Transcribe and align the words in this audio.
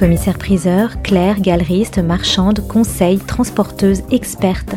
Commissaires-priseurs, 0.00 1.02
clercs, 1.02 1.42
galeristes, 1.42 1.98
marchandes, 1.98 2.66
conseils, 2.66 3.18
transporteuses, 3.18 4.02
expertes. 4.10 4.74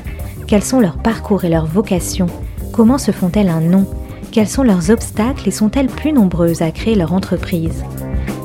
Quels 0.48 0.62
sont 0.62 0.82
leurs 0.82 0.98
parcours 0.98 1.46
et 1.46 1.50
leurs 1.50 1.66
vocations? 1.66 2.28
Comment 2.74 2.98
se 2.98 3.12
font-elles 3.12 3.48
un 3.48 3.62
nom? 3.62 3.86
Quels 4.34 4.50
sont 4.50 4.64
leurs 4.64 4.92
obstacles 4.92 5.48
et 5.48 5.52
sont-elles 5.52 5.88
plus 5.88 6.12
nombreuses 6.12 6.62
à 6.62 6.72
créer 6.72 6.96
leur 6.96 7.14
entreprise? 7.14 7.86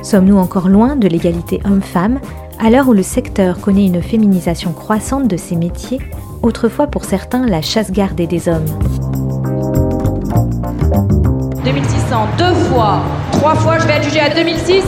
Sommes-nous 0.05 0.37
encore 0.37 0.69
loin 0.69 0.95
de 0.95 1.09
l'égalité 1.09 1.61
homme-femme? 1.65 2.21
À 2.61 2.71
l'heure 2.71 2.89
où 2.89 2.93
le 2.93 3.03
secteur 3.03 3.61
connaît 3.61 3.87
une 3.87 4.01
féminisation 4.01 4.73
croissante 4.73 5.27
de 5.27 5.37
ses 5.37 5.57
métiers, 5.57 5.99
autrefois 6.43 6.87
pour 6.87 7.05
certains 7.05 7.45
la 7.45 7.61
chasse 7.61 7.91
gardée 7.91 8.29
des 8.29 8.49
hommes. 8.49 8.67
2600 11.65 12.27
deux 12.39 12.55
fois, 12.69 13.03
trois 13.33 13.57
fois, 13.57 13.81
je 13.81 13.87
vais 13.89 14.01
jugée 14.01 14.21
à 14.21 14.33
2006 14.33 14.85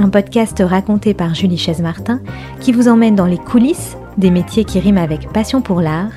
podcast 0.11 0.61
raconté 0.63 1.13
par 1.13 1.33
Julie 1.33 1.57
Chaise-Martin 1.57 2.19
qui 2.59 2.71
vous 2.73 2.87
emmène 2.87 3.15
dans 3.15 3.25
les 3.25 3.37
coulisses 3.37 3.95
des 4.17 4.29
métiers 4.29 4.65
qui 4.65 4.79
riment 4.79 4.97
avec 4.97 5.31
passion 5.31 5.61
pour 5.61 5.81
l'art 5.81 6.11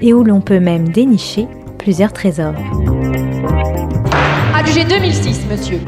et 0.00 0.14
où 0.14 0.24
l'on 0.24 0.40
peut 0.40 0.60
même 0.60 0.88
dénicher 0.88 1.48
plusieurs 1.78 2.12
trésors. 2.12 2.54
Adjugé 4.54 4.84
2006, 4.84 5.46
monsieur. 5.50 5.80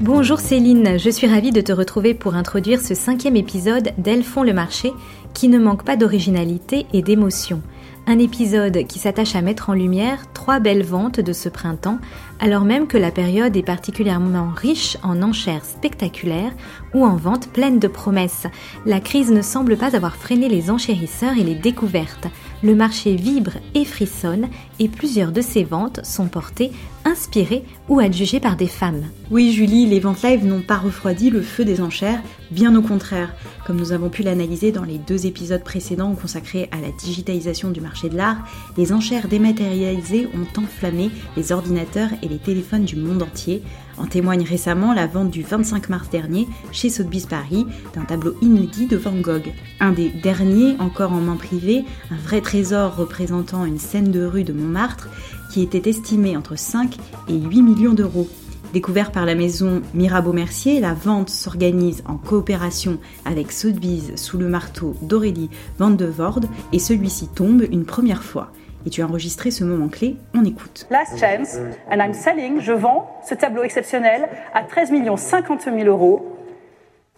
Bonjour 0.00 0.40
Céline, 0.40 0.98
je 0.98 1.10
suis 1.10 1.26
ravie 1.26 1.52
de 1.52 1.60
te 1.60 1.72
retrouver 1.72 2.12
pour 2.12 2.34
introduire 2.34 2.80
ce 2.80 2.94
cinquième 2.94 3.36
épisode 3.36 3.90
d'Elles 3.98 4.24
font 4.24 4.42
le 4.42 4.52
marché 4.52 4.92
qui 5.32 5.48
ne 5.48 5.58
manque 5.58 5.84
pas 5.84 5.96
d'originalité 5.96 6.86
et 6.92 7.02
d'émotion. 7.02 7.62
Un 8.10 8.18
épisode 8.20 8.86
qui 8.86 8.98
s'attache 8.98 9.34
à 9.34 9.42
mettre 9.42 9.68
en 9.68 9.74
lumière 9.74 10.32
trois 10.32 10.60
belles 10.60 10.82
ventes 10.82 11.20
de 11.20 11.34
ce 11.34 11.50
printemps, 11.50 11.98
alors 12.40 12.64
même 12.64 12.86
que 12.86 12.96
la 12.96 13.10
période 13.10 13.54
est 13.54 13.62
particulièrement 13.62 14.48
riche 14.56 14.96
en 15.02 15.20
enchères 15.20 15.66
spectaculaires 15.66 16.54
ou 16.94 17.04
en 17.04 17.16
ventes 17.16 17.48
pleines 17.52 17.78
de 17.78 17.86
promesses. 17.86 18.46
La 18.86 19.00
crise 19.00 19.30
ne 19.30 19.42
semble 19.42 19.76
pas 19.76 19.94
avoir 19.94 20.16
freiné 20.16 20.48
les 20.48 20.70
enchérisseurs 20.70 21.36
et 21.36 21.44
les 21.44 21.54
découvertes. 21.54 22.28
Le 22.62 22.74
marché 22.74 23.14
vibre 23.14 23.58
et 23.74 23.84
frissonne 23.84 24.48
et 24.78 24.88
plusieurs 24.88 25.32
de 25.32 25.40
ces 25.40 25.64
ventes 25.64 26.04
sont 26.04 26.28
portées, 26.28 26.72
inspirées 27.04 27.64
ou 27.88 28.00
adjugées 28.00 28.40
par 28.40 28.56
des 28.56 28.66
femmes. 28.66 29.02
Oui 29.30 29.52
Julie, 29.52 29.86
les 29.86 30.00
ventes 30.00 30.22
live 30.22 30.46
n'ont 30.46 30.62
pas 30.62 30.76
refroidi 30.76 31.30
le 31.30 31.42
feu 31.42 31.64
des 31.64 31.80
enchères, 31.80 32.22
bien 32.50 32.74
au 32.76 32.82
contraire. 32.82 33.34
Comme 33.66 33.76
nous 33.76 33.92
avons 33.92 34.08
pu 34.08 34.22
l'analyser 34.22 34.72
dans 34.72 34.84
les 34.84 34.98
deux 34.98 35.26
épisodes 35.26 35.62
précédents 35.62 36.14
consacrés 36.14 36.68
à 36.72 36.80
la 36.80 36.90
digitalisation 36.90 37.70
du 37.70 37.80
marché 37.80 38.08
de 38.08 38.16
l'art, 38.16 38.38
les 38.76 38.92
enchères 38.92 39.28
dématérialisées 39.28 40.28
ont 40.34 40.60
enflammé 40.60 41.10
les 41.36 41.52
ordinateurs 41.52 42.10
et 42.22 42.28
les 42.28 42.38
téléphones 42.38 42.84
du 42.84 42.96
monde 42.96 43.22
entier. 43.22 43.62
En 43.98 44.06
témoigne 44.06 44.44
récemment 44.44 44.94
la 44.94 45.06
vente 45.06 45.30
du 45.30 45.42
25 45.42 45.88
mars 45.88 46.08
dernier 46.08 46.46
chez 46.72 46.88
Sotheby's 46.88 47.26
Paris 47.26 47.66
d'un 47.94 48.04
tableau 48.04 48.34
inédit 48.40 48.86
de 48.86 48.96
Van 48.96 49.12
Gogh. 49.20 49.52
Un 49.80 49.92
des 49.92 50.08
derniers 50.08 50.76
encore 50.78 51.12
en 51.12 51.20
main 51.20 51.36
privée, 51.36 51.84
un 52.10 52.16
vrai 52.16 52.40
trésor 52.40 52.96
représentant 52.96 53.64
une 53.64 53.78
scène 53.78 54.10
de 54.12 54.24
rue 54.24 54.44
de 54.44 54.52
Montmartre 54.68 55.08
qui 55.50 55.62
était 55.62 55.88
estimé 55.88 56.36
entre 56.36 56.56
5 56.56 56.96
et 57.28 57.34
8 57.34 57.62
millions 57.62 57.94
d'euros. 57.94 58.28
Découvert 58.74 59.12
par 59.12 59.24
la 59.24 59.34
maison 59.34 59.80
Mirabeau 59.94 60.34
Mercier, 60.34 60.78
la 60.78 60.92
vente 60.92 61.30
s'organise 61.30 62.02
en 62.06 62.16
coopération 62.16 62.98
avec 63.24 63.50
Sotheby's 63.50 64.14
sous 64.16 64.36
le 64.36 64.46
marteau 64.46 64.94
d'Aurélie 65.00 65.48
Van 65.78 65.90
de 65.90 66.04
Voorde 66.04 66.46
et 66.74 66.78
celui-ci 66.78 67.28
tombe 67.28 67.62
une 67.70 67.86
première 67.86 68.22
fois. 68.22 68.52
Et 68.84 68.90
tu 68.90 69.00
as 69.00 69.06
enregistré 69.06 69.50
ce 69.50 69.64
moment 69.64 69.88
clé, 69.88 70.16
on 70.34 70.44
écoute. 70.44 70.86
Last 70.90 71.18
chance, 71.18 71.56
and 71.90 71.96
I'm 71.96 72.12
selling, 72.12 72.60
je 72.60 72.72
vends 72.72 73.10
ce 73.26 73.34
tableau 73.34 73.62
exceptionnel 73.62 74.28
à 74.52 74.62
13 74.62 74.92
50 75.16 75.64
000 75.64 75.76
euros. 75.84 76.36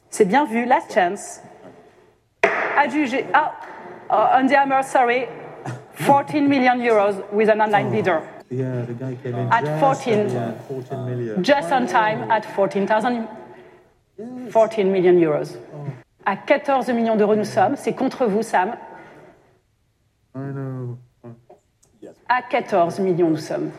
C'est 0.08 0.24
bien 0.24 0.44
vu, 0.44 0.64
last 0.66 0.94
chance. 0.94 1.40
Adjugé, 2.78 3.26
ah, 3.34 3.52
uh, 4.10 4.40
on 4.40 4.46
the 4.46 4.54
hammer, 4.54 4.82
sorry, 4.82 5.26
14 6.00 6.48
million 6.48 6.78
euros 6.80 7.22
with 7.32 7.48
an 7.48 7.60
online 7.60 7.90
bidder. 7.90 8.22
Yeah, 8.50 8.84
the 8.84 8.94
guy 8.94 9.16
came 9.22 9.34
in 9.34 9.52
At 9.52 9.64
just 9.64 9.80
14. 9.80 10.28
yeah, 10.30 10.52
14 10.68 11.04
million. 11.06 11.42
Just 11.42 11.72
on 11.72 11.86
time 11.86 12.30
at 12.30 12.44
14,000 12.44 13.28
14 14.50 14.90
million 14.90 15.14
euros. 15.14 15.56
À 16.26 16.36
14 16.36 16.88
millions 16.90 17.16
d'euros 17.16 17.36
nous 17.36 17.44
sommes. 17.44 17.76
C'est 17.76 17.94
contre 17.94 18.26
vous, 18.26 18.42
Sam. 18.42 18.76
I 20.34 20.38
know. 20.52 20.98
À 22.28 22.42
14 22.42 22.98
millions 23.00 23.30
nous 23.30 23.36
sommes. 23.36 23.70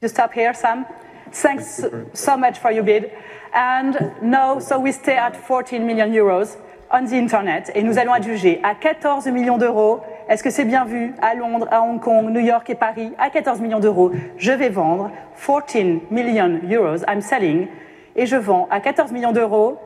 You 0.00 0.08
stop 0.08 0.32
here, 0.32 0.54
Sam. 0.54 0.84
Thanks 1.32 1.84
so 2.14 2.36
much 2.36 2.58
for 2.58 2.70
your 2.72 2.84
bid. 2.84 3.10
And 3.54 4.12
no, 4.22 4.58
so 4.60 4.78
we 4.78 4.92
stay 4.92 5.16
at 5.16 5.36
14 5.36 5.84
million 5.86 6.08
euros 6.08 6.56
on 6.90 7.04
the 7.04 7.14
internet 7.14 7.70
et 7.74 7.82
nous 7.82 7.98
allons 7.98 8.12
adjuger 8.12 8.60
à 8.62 8.74
14 8.74 9.26
millions 9.28 9.58
d'euros. 9.58 10.00
Est-ce 10.28 10.42
que 10.42 10.50
c'est 10.50 10.66
bien 10.66 10.84
vu 10.84 11.14
à 11.22 11.34
Londres, 11.34 11.66
à 11.70 11.80
Hong 11.80 11.98
Kong, 11.98 12.28
New 12.30 12.40
York 12.40 12.68
et 12.68 12.74
Paris 12.74 13.12
à 13.18 13.30
14 13.30 13.62
millions 13.62 13.80
d'euros? 13.80 14.12
Je 14.36 14.52
vais 14.52 14.68
vendre 14.68 15.10
14 15.34 16.02
million 16.10 16.60
euros. 16.70 17.02
I'm 17.08 17.22
selling 17.22 17.66
et 18.14 18.26
je 18.26 18.36
vends 18.36 18.68
à 18.70 18.80
14 18.80 19.10
millions 19.10 19.32
d'euros. 19.32 19.78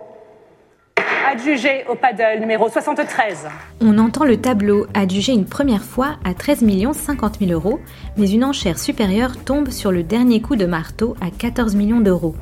Adjugé 1.30 1.84
au 1.88 1.94
paddle 1.94 2.40
numéro 2.40 2.68
73. 2.68 3.46
On 3.80 3.96
entend 3.98 4.24
le 4.24 4.36
tableau 4.36 4.86
adjugé 4.94 5.32
une 5.32 5.46
première 5.46 5.84
fois 5.84 6.16
à 6.24 6.34
13 6.34 6.64
50 6.92 7.38
000 7.38 7.52
euros, 7.52 7.78
mais 8.16 8.28
une 8.28 8.44
enchère 8.44 8.80
supérieure 8.80 9.44
tombe 9.44 9.70
sur 9.70 9.92
le 9.92 10.02
dernier 10.02 10.42
coup 10.42 10.56
de 10.56 10.66
marteau 10.66 11.14
à 11.20 11.30
14 11.30 11.76
millions 11.76 12.00
d'euros. 12.00 12.34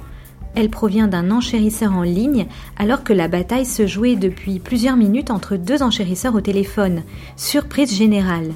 Elle 0.54 0.70
provient 0.70 1.08
d'un 1.08 1.30
enchérisseur 1.30 1.92
en 1.92 2.02
ligne 2.02 2.46
alors 2.76 3.04
que 3.04 3.12
la 3.12 3.28
bataille 3.28 3.66
se 3.66 3.86
jouait 3.86 4.16
depuis 4.16 4.58
plusieurs 4.58 4.96
minutes 4.96 5.30
entre 5.30 5.56
deux 5.56 5.82
enchérisseurs 5.82 6.34
au 6.34 6.40
téléphone. 6.40 7.02
Surprise 7.36 7.94
générale. 7.94 8.52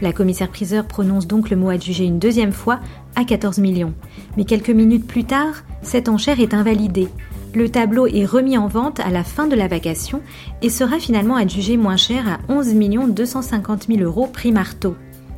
La 0.00 0.12
commissaire-priseur 0.12 0.84
prononce 0.84 1.26
donc 1.26 1.50
le 1.50 1.56
mot 1.56 1.70
adjugé 1.70 2.04
une 2.04 2.20
deuxième 2.20 2.52
fois 2.52 2.80
à 3.16 3.24
14 3.24 3.58
millions. 3.58 3.94
Mais 4.36 4.44
quelques 4.44 4.70
minutes 4.70 5.06
plus 5.06 5.24
tard, 5.24 5.64
cette 5.82 6.08
enchère 6.08 6.40
est 6.40 6.54
invalidée. 6.54 7.08
Le 7.54 7.68
tableau 7.68 8.06
est 8.06 8.26
remis 8.26 8.58
en 8.58 8.68
vente 8.68 9.00
à 9.00 9.10
la 9.10 9.24
fin 9.24 9.46
de 9.46 9.56
la 9.56 9.68
vacation 9.68 10.22
et 10.62 10.70
sera 10.70 10.98
finalement 10.98 11.34
adjugé 11.34 11.76
moins 11.76 11.96
cher 11.96 12.28
à 12.28 12.52
11 12.52 12.74
250 13.08 13.86
000 13.88 14.00
euros 14.00 14.26
prix 14.26 14.52
marteau. 14.52 14.94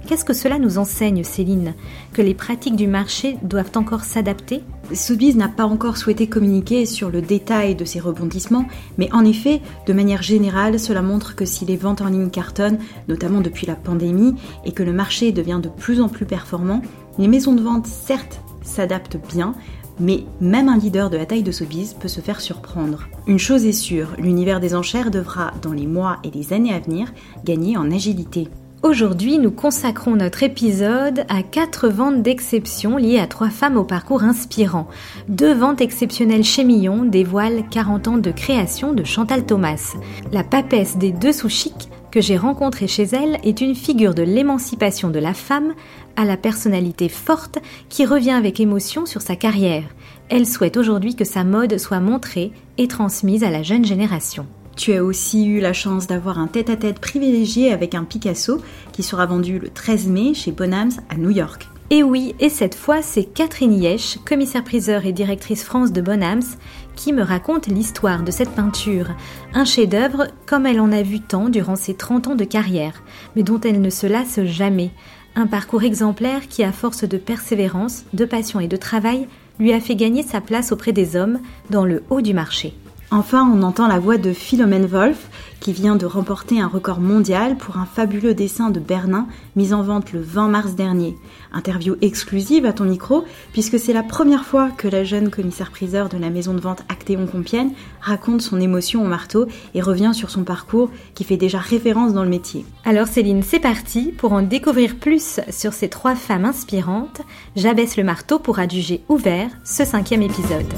Qu'est-ce 0.06 0.24
que 0.24 0.32
cela 0.32 0.58
nous 0.58 0.78
enseigne, 0.78 1.22
Céline 1.22 1.74
Que 2.12 2.22
les 2.22 2.34
pratiques 2.34 2.76
du 2.76 2.86
marché 2.86 3.36
doivent 3.42 3.72
encore 3.76 4.04
s'adapter? 4.04 4.62
Sotheby's 4.92 5.36
n'a 5.36 5.48
pas 5.48 5.66
encore 5.66 5.96
souhaité 5.96 6.26
communiquer 6.26 6.84
sur 6.84 7.10
le 7.10 7.22
détail 7.22 7.76
de 7.76 7.84
ces 7.84 8.00
rebondissements, 8.00 8.66
mais 8.98 9.08
en 9.12 9.24
effet, 9.24 9.60
de 9.86 9.92
manière 9.92 10.22
générale, 10.22 10.80
cela 10.80 11.02
montre 11.02 11.36
que 11.36 11.44
si 11.44 11.64
les 11.64 11.76
ventes 11.76 12.00
en 12.00 12.08
ligne 12.08 12.30
cartonnent, 12.30 12.78
notamment 13.08 13.40
depuis 13.40 13.66
la 13.66 13.76
pandémie, 13.76 14.34
et 14.64 14.72
que 14.72 14.82
le 14.82 14.92
marché 14.92 15.30
devient 15.32 15.60
de 15.62 15.68
plus 15.68 16.00
en 16.00 16.08
plus 16.08 16.26
performant, 16.26 16.82
les 17.18 17.28
maisons 17.28 17.54
de 17.54 17.62
vente, 17.62 17.86
certes, 17.86 18.40
s'adaptent 18.62 19.18
bien, 19.32 19.54
mais 20.00 20.24
même 20.40 20.68
un 20.68 20.78
leader 20.78 21.10
de 21.10 21.18
la 21.18 21.26
taille 21.26 21.42
de 21.42 21.52
Sotheby's 21.52 21.94
peut 21.94 22.08
se 22.08 22.20
faire 22.20 22.40
surprendre. 22.40 23.06
Une 23.26 23.38
chose 23.38 23.66
est 23.66 23.72
sûre, 23.72 24.08
l'univers 24.18 24.58
des 24.58 24.74
enchères 24.74 25.10
devra, 25.10 25.52
dans 25.62 25.72
les 25.72 25.86
mois 25.86 26.18
et 26.24 26.30
les 26.30 26.52
années 26.52 26.72
à 26.72 26.80
venir, 26.80 27.12
gagner 27.44 27.76
en 27.76 27.90
agilité. 27.90 28.48
Aujourd'hui, 28.82 29.38
nous 29.38 29.50
consacrons 29.50 30.16
notre 30.16 30.42
épisode 30.42 31.26
à 31.28 31.42
quatre 31.42 31.90
ventes 31.90 32.22
d'exception 32.22 32.96
liées 32.96 33.18
à 33.18 33.26
trois 33.26 33.50
femmes 33.50 33.76
au 33.76 33.84
parcours 33.84 34.24
inspirant. 34.24 34.88
Deux 35.28 35.52
ventes 35.52 35.82
exceptionnelles 35.82 36.44
chez 36.44 36.64
Millon 36.64 37.04
dévoilent 37.04 37.62
40 37.70 38.08
ans 38.08 38.16
de 38.16 38.30
création 38.30 38.94
de 38.94 39.04
Chantal 39.04 39.44
Thomas. 39.44 39.96
La 40.32 40.44
papesse 40.44 40.96
des 40.96 41.12
deux 41.12 41.32
sous 41.32 41.50
chics 41.50 41.90
que 42.10 42.22
j'ai 42.22 42.38
rencontrée 42.38 42.88
chez 42.88 43.02
elle 43.02 43.38
est 43.44 43.60
une 43.60 43.74
figure 43.74 44.14
de 44.14 44.22
l'émancipation 44.22 45.10
de 45.10 45.18
la 45.18 45.34
femme 45.34 45.74
à 46.16 46.24
la 46.24 46.38
personnalité 46.38 47.10
forte 47.10 47.58
qui 47.90 48.06
revient 48.06 48.30
avec 48.30 48.60
émotion 48.60 49.04
sur 49.04 49.20
sa 49.20 49.36
carrière. 49.36 49.84
Elle 50.30 50.46
souhaite 50.46 50.78
aujourd'hui 50.78 51.14
que 51.14 51.26
sa 51.26 51.44
mode 51.44 51.76
soit 51.76 52.00
montrée 52.00 52.50
et 52.78 52.88
transmise 52.88 53.44
à 53.44 53.50
la 53.50 53.62
jeune 53.62 53.84
génération. 53.84 54.46
Tu 54.80 54.94
as 54.94 55.04
aussi 55.04 55.44
eu 55.44 55.60
la 55.60 55.74
chance 55.74 56.06
d'avoir 56.06 56.38
un 56.38 56.46
tête-à-tête 56.46 57.00
privilégié 57.00 57.70
avec 57.70 57.94
un 57.94 58.04
Picasso 58.04 58.62
qui 58.92 59.02
sera 59.02 59.26
vendu 59.26 59.58
le 59.58 59.68
13 59.68 60.08
mai 60.08 60.32
chez 60.32 60.52
Bonhams 60.52 60.92
à 61.10 61.16
New 61.16 61.28
York. 61.28 61.68
Et 61.90 62.02
oui, 62.02 62.34
et 62.40 62.48
cette 62.48 62.74
fois, 62.74 63.02
c'est 63.02 63.24
Catherine 63.24 63.74
Yesch, 63.74 64.16
commissaire-priseur 64.24 65.04
et 65.04 65.12
directrice 65.12 65.64
France 65.64 65.92
de 65.92 66.00
Bonhams, 66.00 66.56
qui 66.96 67.12
me 67.12 67.20
raconte 67.20 67.66
l'histoire 67.66 68.22
de 68.22 68.30
cette 68.30 68.52
peinture. 68.52 69.08
Un 69.52 69.66
chef-d'œuvre 69.66 70.28
comme 70.46 70.64
elle 70.64 70.80
en 70.80 70.92
a 70.92 71.02
vu 71.02 71.20
tant 71.20 71.50
durant 71.50 71.76
ses 71.76 71.92
30 71.92 72.28
ans 72.28 72.34
de 72.34 72.44
carrière, 72.44 73.02
mais 73.36 73.42
dont 73.42 73.60
elle 73.60 73.82
ne 73.82 73.90
se 73.90 74.06
lasse 74.06 74.42
jamais. 74.44 74.92
Un 75.34 75.46
parcours 75.46 75.82
exemplaire 75.82 76.48
qui, 76.48 76.64
à 76.64 76.72
force 76.72 77.04
de 77.04 77.18
persévérance, 77.18 78.04
de 78.14 78.24
passion 78.24 78.60
et 78.60 78.66
de 78.66 78.78
travail, 78.78 79.28
lui 79.58 79.74
a 79.74 79.80
fait 79.80 79.94
gagner 79.94 80.22
sa 80.22 80.40
place 80.40 80.72
auprès 80.72 80.92
des 80.92 81.16
hommes 81.16 81.38
dans 81.68 81.84
le 81.84 82.02
haut 82.08 82.22
du 82.22 82.32
marché. 82.32 82.72
Enfin, 83.12 83.50
on 83.52 83.62
entend 83.64 83.88
la 83.88 83.98
voix 83.98 84.18
de 84.18 84.32
Philomène 84.32 84.86
Wolf, 84.86 85.28
qui 85.58 85.72
vient 85.72 85.96
de 85.96 86.06
remporter 86.06 86.60
un 86.60 86.68
record 86.68 87.00
mondial 87.00 87.56
pour 87.56 87.76
un 87.76 87.84
fabuleux 87.84 88.34
dessin 88.34 88.70
de 88.70 88.78
Bernin 88.78 89.26
mis 89.56 89.74
en 89.74 89.82
vente 89.82 90.12
le 90.12 90.20
20 90.20 90.48
mars 90.48 90.74
dernier. 90.74 91.16
Interview 91.52 91.96
exclusive 92.02 92.66
à 92.66 92.72
ton 92.72 92.84
micro, 92.84 93.24
puisque 93.52 93.80
c'est 93.80 93.92
la 93.92 94.04
première 94.04 94.44
fois 94.44 94.70
que 94.70 94.86
la 94.86 95.02
jeune 95.02 95.28
commissaire-priseur 95.28 96.08
de 96.08 96.18
la 96.18 96.30
maison 96.30 96.54
de 96.54 96.60
vente 96.60 96.84
Actéon 96.88 97.26
Compiègne 97.26 97.72
raconte 98.00 98.42
son 98.42 98.60
émotion 98.60 99.02
au 99.02 99.08
marteau 99.08 99.46
et 99.74 99.82
revient 99.82 100.12
sur 100.14 100.30
son 100.30 100.44
parcours 100.44 100.88
qui 101.14 101.24
fait 101.24 101.36
déjà 101.36 101.58
référence 101.58 102.14
dans 102.14 102.24
le 102.24 102.30
métier. 102.30 102.64
Alors 102.84 103.08
Céline, 103.08 103.42
c'est 103.42 103.58
parti. 103.58 104.14
Pour 104.16 104.32
en 104.32 104.42
découvrir 104.42 104.96
plus 104.96 105.40
sur 105.50 105.72
ces 105.72 105.88
trois 105.88 106.14
femmes 106.14 106.44
inspirantes, 106.44 107.22
j'abaisse 107.56 107.96
le 107.96 108.04
marteau 108.04 108.38
pour 108.38 108.60
adjuger 108.60 109.02
ouvert 109.08 109.50
ce 109.64 109.84
cinquième 109.84 110.22
épisode. 110.22 110.72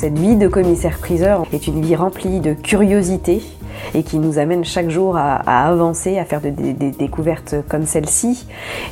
Cette 0.00 0.16
vie 0.16 0.36
de 0.36 0.46
commissaire-priseur 0.46 1.42
est 1.52 1.66
une 1.66 1.82
vie 1.82 1.96
remplie 1.96 2.38
de 2.38 2.52
curiosité 2.52 3.42
et 3.94 4.02
qui 4.02 4.18
nous 4.18 4.38
amène 4.38 4.64
chaque 4.64 4.90
jour 4.90 5.16
à, 5.16 5.66
avancer, 5.66 6.18
à 6.18 6.24
faire 6.24 6.40
des 6.40 6.50
découvertes 6.50 7.56
comme 7.68 7.86
celle-ci 7.86 8.46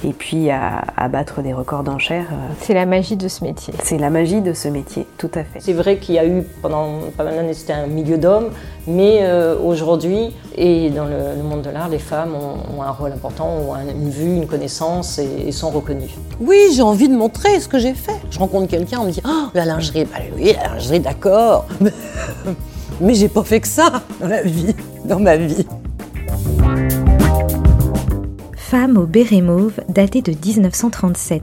et 0.04 0.12
puis 0.12 0.50
à, 0.50 1.08
battre 1.08 1.42
des 1.42 1.52
records 1.52 1.82
d'enchères. 1.82 2.26
C'est 2.60 2.74
la 2.74 2.86
magie 2.86 3.16
de 3.16 3.28
ce 3.28 3.44
métier. 3.44 3.74
C'est 3.82 3.98
la 3.98 4.10
magie 4.10 4.40
de 4.40 4.52
ce 4.52 4.68
métier, 4.68 5.06
tout 5.18 5.30
à 5.34 5.44
fait. 5.44 5.60
C'est 5.60 5.72
vrai 5.72 5.98
qu'il 5.98 6.14
y 6.14 6.18
a 6.18 6.26
eu 6.26 6.42
pendant 6.62 7.00
pas 7.16 7.24
mal 7.24 7.36
d'années, 7.36 7.54
c'était 7.54 7.72
un 7.72 7.86
milieu 7.86 8.18
d'hommes, 8.18 8.50
mais 8.86 9.20
euh, 9.22 9.56
aujourd'hui, 9.58 10.34
et 10.56 10.90
dans 10.90 11.04
le, 11.04 11.42
monde 11.42 11.62
de 11.62 11.70
l'art, 11.70 11.88
les 11.88 11.98
femmes 11.98 12.34
ont, 12.34 12.82
un 12.82 12.90
rôle 12.90 13.12
important, 13.12 13.48
ont 13.48 13.74
une 13.76 14.10
vue, 14.10 14.36
une 14.36 14.46
connaissance 14.46 15.18
et, 15.18 15.52
sont 15.52 15.70
reconnues. 15.70 16.14
Oui, 16.40 16.58
j'ai 16.74 16.82
envie 16.82 17.08
de 17.08 17.16
montrer 17.16 17.60
ce 17.60 17.68
que 17.68 17.78
j'ai 17.78 17.94
fait. 17.94 18.20
Je 18.30 18.38
rencontre 18.38 18.68
quelqu'un, 18.68 18.98
on 19.00 19.04
me 19.04 19.10
dit 19.10 19.22
Oh, 19.24 19.48
la 19.54 19.64
lingerie, 19.64 20.04
bah 20.04 20.18
oui, 20.36 20.54
la 20.60 20.74
lingerie, 20.74 21.00
d'accord. 21.00 21.66
Mais 23.00 23.14
j'ai 23.14 23.28
pas 23.28 23.44
fait 23.44 23.60
que 23.60 23.68
ça 23.68 24.02
dans 24.20 24.28
la 24.28 24.42
vie, 24.42 24.74
dans 25.04 25.20
ma 25.20 25.36
vie. 25.36 25.66
Femme 28.56 28.96
au 28.96 29.06
béret 29.06 29.42
mauve, 29.42 29.80
datée 29.88 30.22
de 30.22 30.32
1937. 30.32 31.42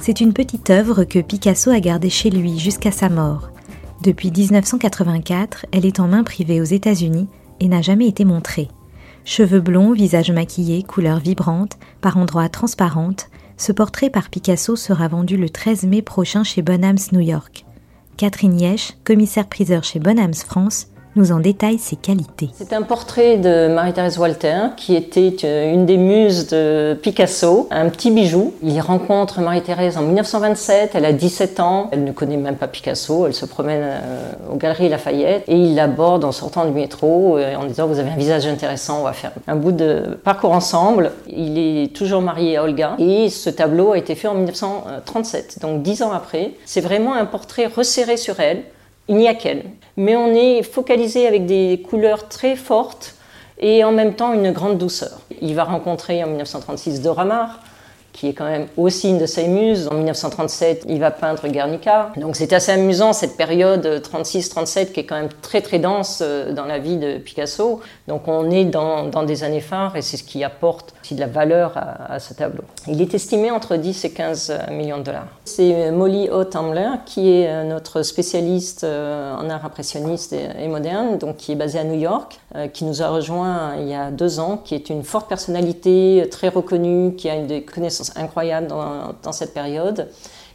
C'est 0.00 0.20
une 0.20 0.32
petite 0.32 0.70
œuvre 0.70 1.04
que 1.04 1.18
Picasso 1.20 1.70
a 1.70 1.80
gardée 1.80 2.10
chez 2.10 2.30
lui 2.30 2.58
jusqu'à 2.58 2.90
sa 2.90 3.08
mort. 3.08 3.50
Depuis 4.02 4.30
1984, 4.30 5.66
elle 5.72 5.86
est 5.86 6.00
en 6.00 6.08
main 6.08 6.24
privée 6.24 6.60
aux 6.60 6.64
États-Unis 6.64 7.28
et 7.60 7.68
n'a 7.68 7.82
jamais 7.82 8.08
été 8.08 8.24
montrée. 8.24 8.68
Cheveux 9.24 9.60
blonds, 9.60 9.92
visage 9.92 10.32
maquillé, 10.32 10.82
couleurs 10.82 11.20
vibrantes, 11.20 11.78
par 12.00 12.16
endroits 12.16 12.48
transparentes, 12.48 13.28
ce 13.56 13.70
portrait 13.70 14.10
par 14.10 14.28
Picasso 14.28 14.74
sera 14.74 15.06
vendu 15.06 15.36
le 15.36 15.48
13 15.48 15.84
mai 15.84 16.02
prochain 16.02 16.42
chez 16.42 16.62
Bonhams 16.62 16.98
New 17.12 17.20
York. 17.20 17.64
Catherine 18.16 18.60
Yesch, 18.60 18.92
commissaire-priseur 19.04 19.84
chez 19.84 19.98
Bonhams 19.98 20.34
France, 20.34 20.88
nous 21.16 21.32
en 21.32 21.40
détaille 21.40 21.78
ses 21.78 21.96
qualités. 21.96 22.50
C'est 22.54 22.72
un 22.72 22.82
portrait 22.82 23.36
de 23.36 23.68
Marie-Thérèse 23.68 24.18
Walter, 24.18 24.68
qui 24.76 24.94
était 24.94 25.36
euh, 25.44 25.72
une 25.72 25.86
des 25.86 25.96
muses 25.96 26.48
de 26.48 26.98
Picasso, 27.00 27.68
un 27.70 27.88
petit 27.88 28.10
bijou. 28.10 28.54
Il 28.62 28.80
rencontre 28.80 29.40
Marie-Thérèse 29.40 29.96
en 29.96 30.02
1927, 30.02 30.92
elle 30.94 31.04
a 31.04 31.12
17 31.12 31.60
ans, 31.60 31.88
elle 31.92 32.04
ne 32.04 32.12
connaît 32.12 32.36
même 32.36 32.56
pas 32.56 32.68
Picasso, 32.68 33.26
elle 33.26 33.34
se 33.34 33.44
promène 33.44 33.82
euh, 33.82 34.32
aux 34.52 34.56
Galeries 34.56 34.88
Lafayette 34.88 35.44
et 35.48 35.56
il 35.56 35.74
l'aborde 35.74 36.24
en 36.24 36.32
sortant 36.32 36.64
du 36.64 36.72
métro 36.72 37.36
euh, 37.36 37.56
en 37.56 37.64
disant 37.64 37.86
vous 37.86 37.98
avez 37.98 38.10
un 38.10 38.16
visage 38.16 38.46
intéressant, 38.46 39.00
on 39.00 39.04
va 39.04 39.12
faire 39.12 39.32
un 39.46 39.56
bout 39.56 39.72
de 39.72 40.18
parcours 40.24 40.52
ensemble. 40.52 41.12
Il 41.28 41.58
est 41.58 41.94
toujours 41.94 42.22
marié 42.22 42.56
à 42.56 42.64
Olga 42.64 42.96
et 42.98 43.28
ce 43.28 43.50
tableau 43.50 43.92
a 43.92 43.98
été 43.98 44.14
fait 44.14 44.28
en 44.28 44.34
1937, 44.34 45.58
donc 45.60 45.82
10 45.82 46.02
ans 46.02 46.12
après. 46.12 46.52
C'est 46.64 46.80
vraiment 46.80 47.14
un 47.14 47.26
portrait 47.26 47.66
resserré 47.66 48.16
sur 48.16 48.40
elle 48.40 48.62
il 49.08 49.16
n'y 49.16 49.28
a 49.28 49.34
qu'elle. 49.34 49.64
Mais 49.96 50.16
on 50.16 50.34
est 50.34 50.62
focalisé 50.62 51.26
avec 51.26 51.46
des 51.46 51.82
couleurs 51.88 52.28
très 52.28 52.56
fortes 52.56 53.14
et 53.58 53.84
en 53.84 53.92
même 53.92 54.14
temps 54.14 54.32
une 54.32 54.50
grande 54.52 54.78
douceur. 54.78 55.20
Il 55.40 55.54
va 55.54 55.64
rencontrer 55.64 56.22
en 56.24 56.28
1936 56.28 57.02
Dora 57.02 57.24
Maar, 57.24 57.60
qui 58.12 58.28
est 58.28 58.32
quand 58.34 58.44
même 58.44 58.66
aussi 58.76 59.08
une 59.08 59.18
de 59.18 59.26
ses 59.26 59.48
muses. 59.48 59.88
En 59.90 59.94
1937, 59.94 60.84
il 60.88 61.00
va 61.00 61.10
peindre 61.10 61.48
Guernica. 61.48 62.12
Donc 62.16 62.36
c'est 62.36 62.52
assez 62.52 62.72
amusant 62.72 63.12
cette 63.12 63.36
période 63.36 63.86
36-37 63.86 64.92
qui 64.92 65.00
est 65.00 65.06
quand 65.06 65.16
même 65.16 65.30
très 65.40 65.62
très 65.62 65.78
dense 65.78 66.20
euh, 66.22 66.52
dans 66.52 66.66
la 66.66 66.78
vie 66.78 66.96
de 66.96 67.18
Picasso. 67.18 67.80
Donc 68.08 68.26
on 68.26 68.50
est 68.50 68.64
dans, 68.64 69.22
des 69.24 69.44
années 69.44 69.60
phares 69.60 69.96
et 69.96 70.02
c'est 70.02 70.16
ce 70.16 70.24
qui 70.24 70.42
apporte 70.42 70.94
aussi 71.02 71.14
de 71.14 71.20
la 71.20 71.28
valeur 71.28 71.72
à, 71.76 72.18
ce 72.18 72.34
tableau. 72.34 72.64
Il 72.88 73.00
est 73.00 73.14
estimé 73.14 73.50
entre 73.50 73.76
10 73.76 74.04
et 74.04 74.10
15 74.10 74.58
millions 74.72 74.98
de 74.98 75.04
dollars. 75.04 75.28
C'est 75.44 75.90
Molly 75.92 76.28
Ottambler 76.28 76.88
qui 77.06 77.30
est 77.30 77.48
euh, 77.48 77.64
notre 77.64 78.02
spécialiste 78.02 78.84
euh, 78.84 79.36
en 79.36 79.48
art 79.48 79.64
impressionniste 79.64 80.32
et, 80.32 80.68
moderne, 80.68 81.18
donc 81.18 81.36
qui 81.36 81.52
est 81.52 81.56
basée 81.56 81.78
à 81.78 81.84
New 81.84 81.98
York, 81.98 82.40
qui 82.72 82.84
nous 82.84 83.02
a 83.02 83.08
rejoint 83.08 83.76
il 83.78 83.88
y 83.88 83.94
a 83.94 84.10
deux 84.10 84.40
ans, 84.40 84.56
qui 84.56 84.74
est 84.74 84.90
une 84.90 85.02
forte 85.02 85.28
personnalité, 85.28 86.26
très 86.30 86.48
reconnue, 86.48 87.14
qui 87.14 87.28
a 87.28 87.36
une 87.36 87.46
des 87.46 87.62
connaissances 87.62 88.16
incroyable 88.16 88.68
dans, 88.68 89.32
cette 89.32 89.54
période, 89.54 90.08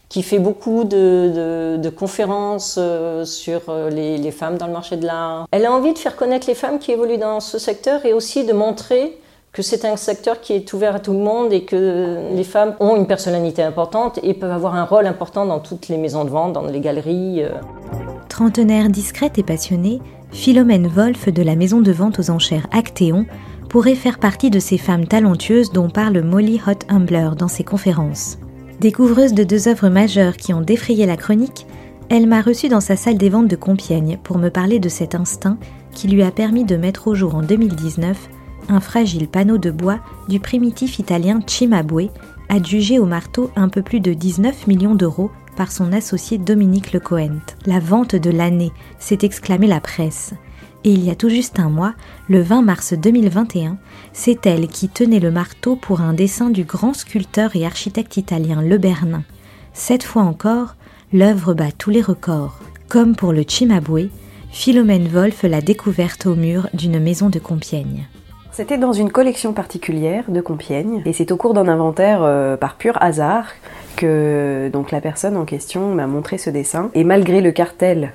qui 0.09 0.23
fait 0.23 0.39
beaucoup 0.39 0.83
de, 0.83 1.89
conférences 1.97 2.75
euh, 2.77 3.25
sur 3.25 3.61
euh, 3.69 3.89
les, 3.89 4.31
femmes 4.31 4.57
dans 4.57 4.67
le 4.67 4.73
marché 4.73 4.97
de 4.97 5.05
l'art. 5.05 5.47
Elle 5.51 5.65
a 5.65 5.71
envie 5.71 5.93
de 5.93 5.97
faire 5.97 6.15
connaître 6.15 6.47
les 6.47 6.55
femmes 6.55 6.79
qui 6.79 6.91
évoluent 6.91 7.17
dans 7.17 7.39
ce 7.39 7.59
secteur 7.59 8.05
et 8.05 8.13
aussi 8.13 8.45
de 8.45 8.53
montrer 8.53 9.17
que 9.51 9.61
c'est 9.61 9.85
un 9.85 9.95
secteur 9.95 10.39
qui 10.39 10.53
est 10.53 10.71
ouvert 10.73 10.95
à 10.95 10.99
tout 10.99 11.13
le 11.13 11.19
monde 11.19 11.51
et 11.51 11.63
que 11.63 12.17
les 12.35 12.43
femmes 12.43 12.75
ont 12.79 12.95
une 12.95 13.07
personnalité 13.07 13.63
importante 13.63 14.19
et 14.21 14.33
peuvent 14.33 14.51
avoir 14.51 14.75
un 14.75 14.83
rôle 14.83 15.07
important 15.07 15.45
dans 15.45 15.59
toutes 15.59 15.87
les 15.87 15.97
maisons 15.97 16.25
de 16.25 16.29
vente, 16.29 16.53
dans 16.53 16.65
les 16.65 16.79
galeries. 16.79 17.43
Euh. 17.43 17.49
Trentenaire 18.29 18.89
discrète 18.89 19.39
et 19.39 19.43
passionnée, 19.43 19.99
Philomène 20.31 20.87
Wolf 20.87 21.29
de 21.29 21.41
la 21.41 21.55
maison 21.55 21.81
de 21.81 21.91
vente 21.91 22.19
aux 22.19 22.29
enchères 22.29 22.67
Actéon 22.71 23.25
pourrait 23.69 23.95
faire 23.95 24.19
partie 24.19 24.51
de 24.51 24.59
ces 24.59 24.77
femmes 24.77 25.07
talentueuses 25.07 25.71
dont 25.71 25.89
parle 25.89 26.21
Molly 26.21 26.61
Hot 26.67 26.85
Humbler 26.89 27.29
dans 27.37 27.47
ses 27.47 27.63
conférences. 27.63 28.37
Découvreuse 28.79 29.33
de 29.33 29.43
deux 29.43 29.67
œuvres 29.67 29.89
majeures 29.89 30.37
qui 30.37 30.53
ont 30.53 30.61
défrayé 30.61 31.07
la 31.07 31.17
chronique, 31.17 31.65
elle 32.09 32.27
m'a 32.27 32.41
reçue 32.41 32.69
dans 32.69 32.79
sa 32.79 32.95
salle 32.95 33.17
des 33.17 33.29
ventes 33.29 33.47
de 33.47 33.55
Compiègne 33.55 34.19
pour 34.23 34.37
me 34.37 34.49
parler 34.49 34.79
de 34.79 34.87
cet 34.87 35.15
instinct 35.15 35.57
qui 35.93 36.07
lui 36.07 36.21
a 36.21 36.29
permis 36.29 36.63
de 36.63 36.77
mettre 36.77 37.07
au 37.07 37.15
jour 37.15 37.33
en 37.33 37.41
2019 37.41 38.29
un 38.69 38.79
fragile 38.79 39.27
panneau 39.27 39.57
de 39.57 39.71
bois 39.71 39.99
du 40.29 40.39
primitif 40.39 40.99
italien 40.99 41.39
Cimabue, 41.47 42.09
adjugé 42.49 42.99
au 42.99 43.05
marteau 43.05 43.49
un 43.55 43.67
peu 43.67 43.81
plus 43.81 43.99
de 43.99 44.13
19 44.13 44.67
millions 44.67 44.95
d'euros 44.95 45.31
par 45.55 45.71
son 45.71 45.91
associé 45.91 46.37
Dominique 46.37 46.93
Lecoent. 46.93 47.41
La 47.65 47.79
vente 47.79 48.15
de 48.15 48.29
l'année, 48.29 48.71
s'est 48.99 49.19
exclamée 49.23 49.67
la 49.67 49.81
presse 49.81 50.33
et 50.87 50.91
il 50.91 51.03
y 51.03 51.11
a 51.11 51.15
tout 51.15 51.27
juste 51.27 51.59
un 51.59 51.69
mois, 51.69 51.95
le 52.29 52.39
20 52.39 52.61
mars 52.61 52.93
2021, 52.93 53.75
c'est 54.13 54.45
elle 54.45 54.69
qui 54.69 54.87
tenait 54.87 55.19
le 55.19 55.31
marteau 55.31 55.75
pour 55.75 55.99
un 55.99 56.13
dessin 56.13 56.49
du 56.49 56.63
grand 56.63 56.93
sculpteur 56.93 57.57
et 57.57 57.65
architecte 57.65 58.15
italien 58.15 58.61
Le 58.61 58.77
Bernin. 58.77 59.23
Cette 59.73 60.03
fois 60.03 60.21
encore, 60.21 60.75
l'œuvre 61.11 61.53
bat 61.53 61.73
tous 61.77 61.89
les 61.89 62.01
records. 62.01 62.57
Comme 62.87 63.17
pour 63.17 63.33
le 63.33 63.43
Cimabue, 63.45 64.09
Philomène 64.49 65.09
Wolf 65.09 65.43
l'a 65.43 65.59
découverte 65.59 66.25
au 66.25 66.35
mur 66.35 66.69
d'une 66.73 67.01
maison 67.01 67.27
de 67.27 67.39
Compiègne. 67.39 68.07
C'était 68.53 68.77
dans 68.77 68.93
une 68.93 69.11
collection 69.11 69.51
particulière 69.51 70.23
de 70.29 70.39
Compiègne, 70.39 71.01
et 71.05 71.11
c'est 71.11 71.33
au 71.33 71.37
cours 71.37 71.53
d'un 71.53 71.67
inventaire 71.67 72.21
euh, 72.23 72.55
par 72.55 72.75
pur 72.75 72.97
hasard 73.01 73.47
que 73.97 74.69
donc 74.71 74.91
la 74.91 75.01
personne 75.01 75.35
en 75.35 75.43
question 75.43 75.93
m'a 75.93 76.07
montré 76.07 76.37
ce 76.37 76.49
dessin. 76.49 76.91
Et 76.93 77.03
malgré 77.03 77.41
le 77.41 77.51
cartel 77.51 78.13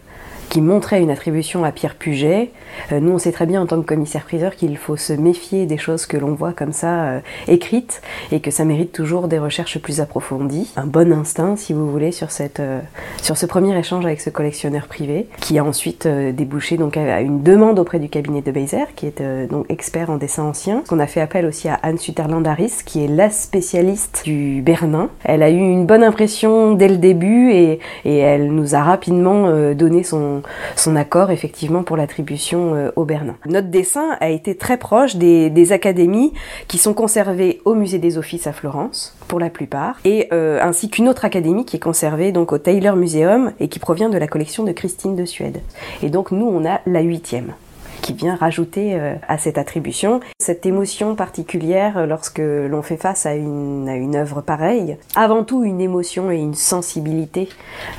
qui 0.53 0.61
montrait 0.61 1.01
une 1.01 1.11
attribution 1.11 1.65
à 1.65 1.73
Pierre 1.73 1.95
Puget. 1.95 2.51
Euh, 2.93 3.01
nous, 3.01 3.13
on 3.13 3.19
sait 3.19 3.33
très 3.33 3.47
bien 3.47 3.63
en 3.63 3.67
tant 3.67 3.81
que 3.81 3.87
commissaire-priseur 3.87 4.55
qu'il 4.55 4.77
faut 4.77 4.99
se 4.99 5.15
méfier 5.15 5.65
des 5.65 5.79
choses 5.79 6.05
que 6.05 6.19
l'on 6.19 6.35
voit 6.35 6.53
comme 6.53 6.73
ça 6.73 7.05
euh, 7.05 7.21
écrites 7.49 8.03
et 8.33 8.41
que 8.41 8.51
ça 8.51 8.67
mérite 8.67 8.93
toujours 8.93 9.29
des 9.29 9.39
recherches 9.39 9.79
plus 9.79 10.03
approfondies. 10.03 10.71
Un 10.77 10.85
bon 10.85 11.11
instinct, 11.11 11.57
si 11.57 11.73
vous 11.73 11.91
voulez, 11.91 12.13
sur, 12.13 12.31
cette, 12.31 12.61
euh, 12.61 12.81
sur 13.23 13.39
ce 13.39 13.47
premier 13.47 13.79
échange 13.79 14.05
avec 14.05 14.21
ce 14.21 14.29
collectionneur 14.29 14.89
privé, 14.89 15.27
qui 15.41 15.59
a 15.59 15.65
ensuite 15.65 16.07
débouché 16.07 16.77
donc 16.77 16.99
à 16.99 17.23
une 17.23 17.43
demande 17.43 17.79
auprès 17.79 17.99
du 17.99 18.11
cabinet 18.11 18.43
de 18.43 18.51
Beiser, 18.51 18.85
qui 18.95 19.07
est 19.07 19.23
donc 19.49 19.65
expert 19.71 20.11
en 20.11 20.19
dessin 20.19 20.43
ancien. 20.43 20.83
On 20.91 20.99
a 20.99 21.07
fait 21.07 21.23
appel 21.23 21.47
aussi 21.47 21.71
à 21.71 21.79
Anne 21.83 21.97
Sutherland-Harris, 21.97 22.81
qui 22.85 23.03
est 23.03 23.09
la 23.09 23.31
spécialiste 23.31 24.21
du 24.27 24.61
Bernin. 24.61 25.09
Elle 25.25 25.43
a 25.43 25.49
eu 25.49 25.57
une 25.57 25.87
bonne 25.87 26.05
impression 26.05 26.75
dès 26.75 26.89
le 26.89 26.99
début 26.99 27.53
et, 27.53 27.81
et 28.05 28.19
elle 28.19 28.53
nous 28.53 28.75
a 28.75 28.83
rapidement 28.83 29.51
donné 29.73 30.03
son, 30.03 30.42
son, 30.77 30.97
accord 30.97 31.31
effectivement 31.31 31.83
pour 31.83 31.97
l'attribution 31.97 32.75
euh, 32.75 32.91
au 32.97 33.05
Bernin. 33.05 33.35
Notre 33.47 33.69
dessin 33.69 34.17
a 34.21 34.29
été 34.29 34.57
très 34.57 34.77
proche 34.77 35.17
des, 35.17 35.51
des, 35.51 35.73
académies 35.73 36.33
qui 36.69 36.79
sont 36.79 36.95
conservées 36.95 37.61
au 37.65 37.75
musée 37.75 37.99
des 37.99 38.19
Offices 38.19 38.47
à 38.47 38.53
Florence 38.53 39.17
pour 39.29 39.41
la 39.41 39.49
plupart, 39.49 39.99
et 40.05 40.29
euh, 40.33 40.61
ainsi 40.63 40.91
qu'une 40.91 41.09
autre 41.09 41.25
académie 41.25 41.65
qui 41.65 41.77
est 41.77 41.81
conservée 41.81 42.33
donc 42.33 42.53
au 42.53 42.59
Taylor 42.59 42.97
Museum 42.97 43.53
et 43.61 43.69
qui 43.69 43.79
provient 43.79 44.11
de 44.11 44.19
la 44.19 44.27
collection 44.27 44.65
de 44.65 44.73
Christine 44.73 45.17
de 45.17 45.25
Suède. 45.25 45.61
Et 46.03 46.11
donc 46.11 46.31
nous 46.31 46.47
on 46.47 46.67
a 46.69 46.81
la 46.87 47.01
huitième 47.01 47.55
qui 48.03 48.13
vient 48.13 48.37
rajouter 48.37 48.95
euh, 48.95 49.15
à 49.29 49.39
cette 49.39 49.57
attribution 49.57 50.21
cette 50.43 50.67
émotion 50.67 51.15
particulière 51.15 51.99
euh, 51.99 52.07
lorsque 52.07 52.41
l'on 52.41 52.83
fait 52.83 52.97
face 52.97 53.27
à 53.27 53.35
une, 53.35 53.89
à 53.89 53.95
une 53.95 54.17
œuvre 54.17 54.41
pareille. 54.41 54.97
Avant 55.15 55.45
tout 55.45 55.65
une 55.65 55.81
émotion 55.81 56.31
et 56.31 56.37
une 56.37 56.55
sensibilité 56.55 57.49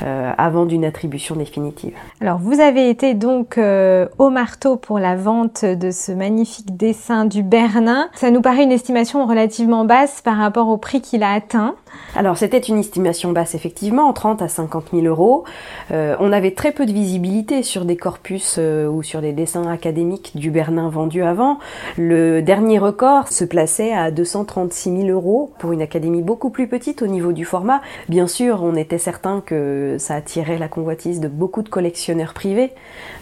euh, 0.03 0.31
avant 0.37 0.65
d'une 0.65 0.83
attribution 0.83 1.35
définitive. 1.35 1.93
Alors 2.19 2.39
vous 2.39 2.59
avez 2.59 2.89
été 2.89 3.13
donc 3.13 3.57
euh, 3.57 4.07
au 4.17 4.29
marteau 4.29 4.75
pour 4.75 4.99
la 4.99 5.15
vente 5.15 5.63
de 5.63 5.89
ce 5.91 6.11
magnifique 6.11 6.75
dessin 6.75 7.25
du 7.25 7.43
Bernin. 7.43 8.09
Ça 8.13 8.29
nous 8.29 8.41
paraît 8.41 8.63
une 8.63 8.71
estimation 8.71 9.25
relativement 9.25 9.85
basse 9.85 10.21
par 10.21 10.37
rapport 10.37 10.67
au 10.67 10.77
prix 10.77 11.01
qu'il 11.01 11.23
a 11.23 11.31
atteint. 11.31 11.75
Alors 12.15 12.37
c'était 12.37 12.59
une 12.59 12.79
estimation 12.79 13.31
basse 13.31 13.55
effectivement, 13.55 14.11
30 14.11 14.41
à 14.41 14.47
50 14.49 14.87
000 14.93 15.05
euros. 15.05 15.45
Euh, 15.91 16.15
on 16.19 16.31
avait 16.33 16.51
très 16.51 16.73
peu 16.73 16.85
de 16.85 16.91
visibilité 16.91 17.63
sur 17.63 17.85
des 17.85 17.95
corpus 17.95 18.59
ou 18.59 19.01
sur 19.01 19.21
des 19.21 19.31
dessins 19.31 19.67
académiques 19.67 19.92
du 20.35 20.51
Bernin 20.51 20.89
vendus 20.89 21.23
avant. 21.23 21.59
Le 21.97 22.41
dernier 22.41 22.79
record 22.79 23.27
se 23.27 23.45
plaçait 23.45 23.93
à 23.93 24.11
236 24.11 25.01
000 25.05 25.09
euros 25.09 25.51
pour 25.59 25.71
une 25.71 25.81
académie 25.81 26.21
beaucoup 26.21 26.49
plus 26.49 26.67
petite 26.67 27.01
au 27.01 27.07
niveau 27.07 27.31
du 27.31 27.45
format. 27.45 27.81
Bien 28.09 28.27
sûr, 28.27 28.61
on 28.63 28.75
était 28.75 28.97
certain 28.97 29.41
que 29.45 29.97
ça 29.99 30.15
attirait 30.15 30.57
la 30.57 30.67
convoitise 30.67 31.19
de 31.19 31.27
beaucoup 31.27 31.61
de 31.61 31.69
collectionneurs 31.69 32.33
privés 32.33 32.71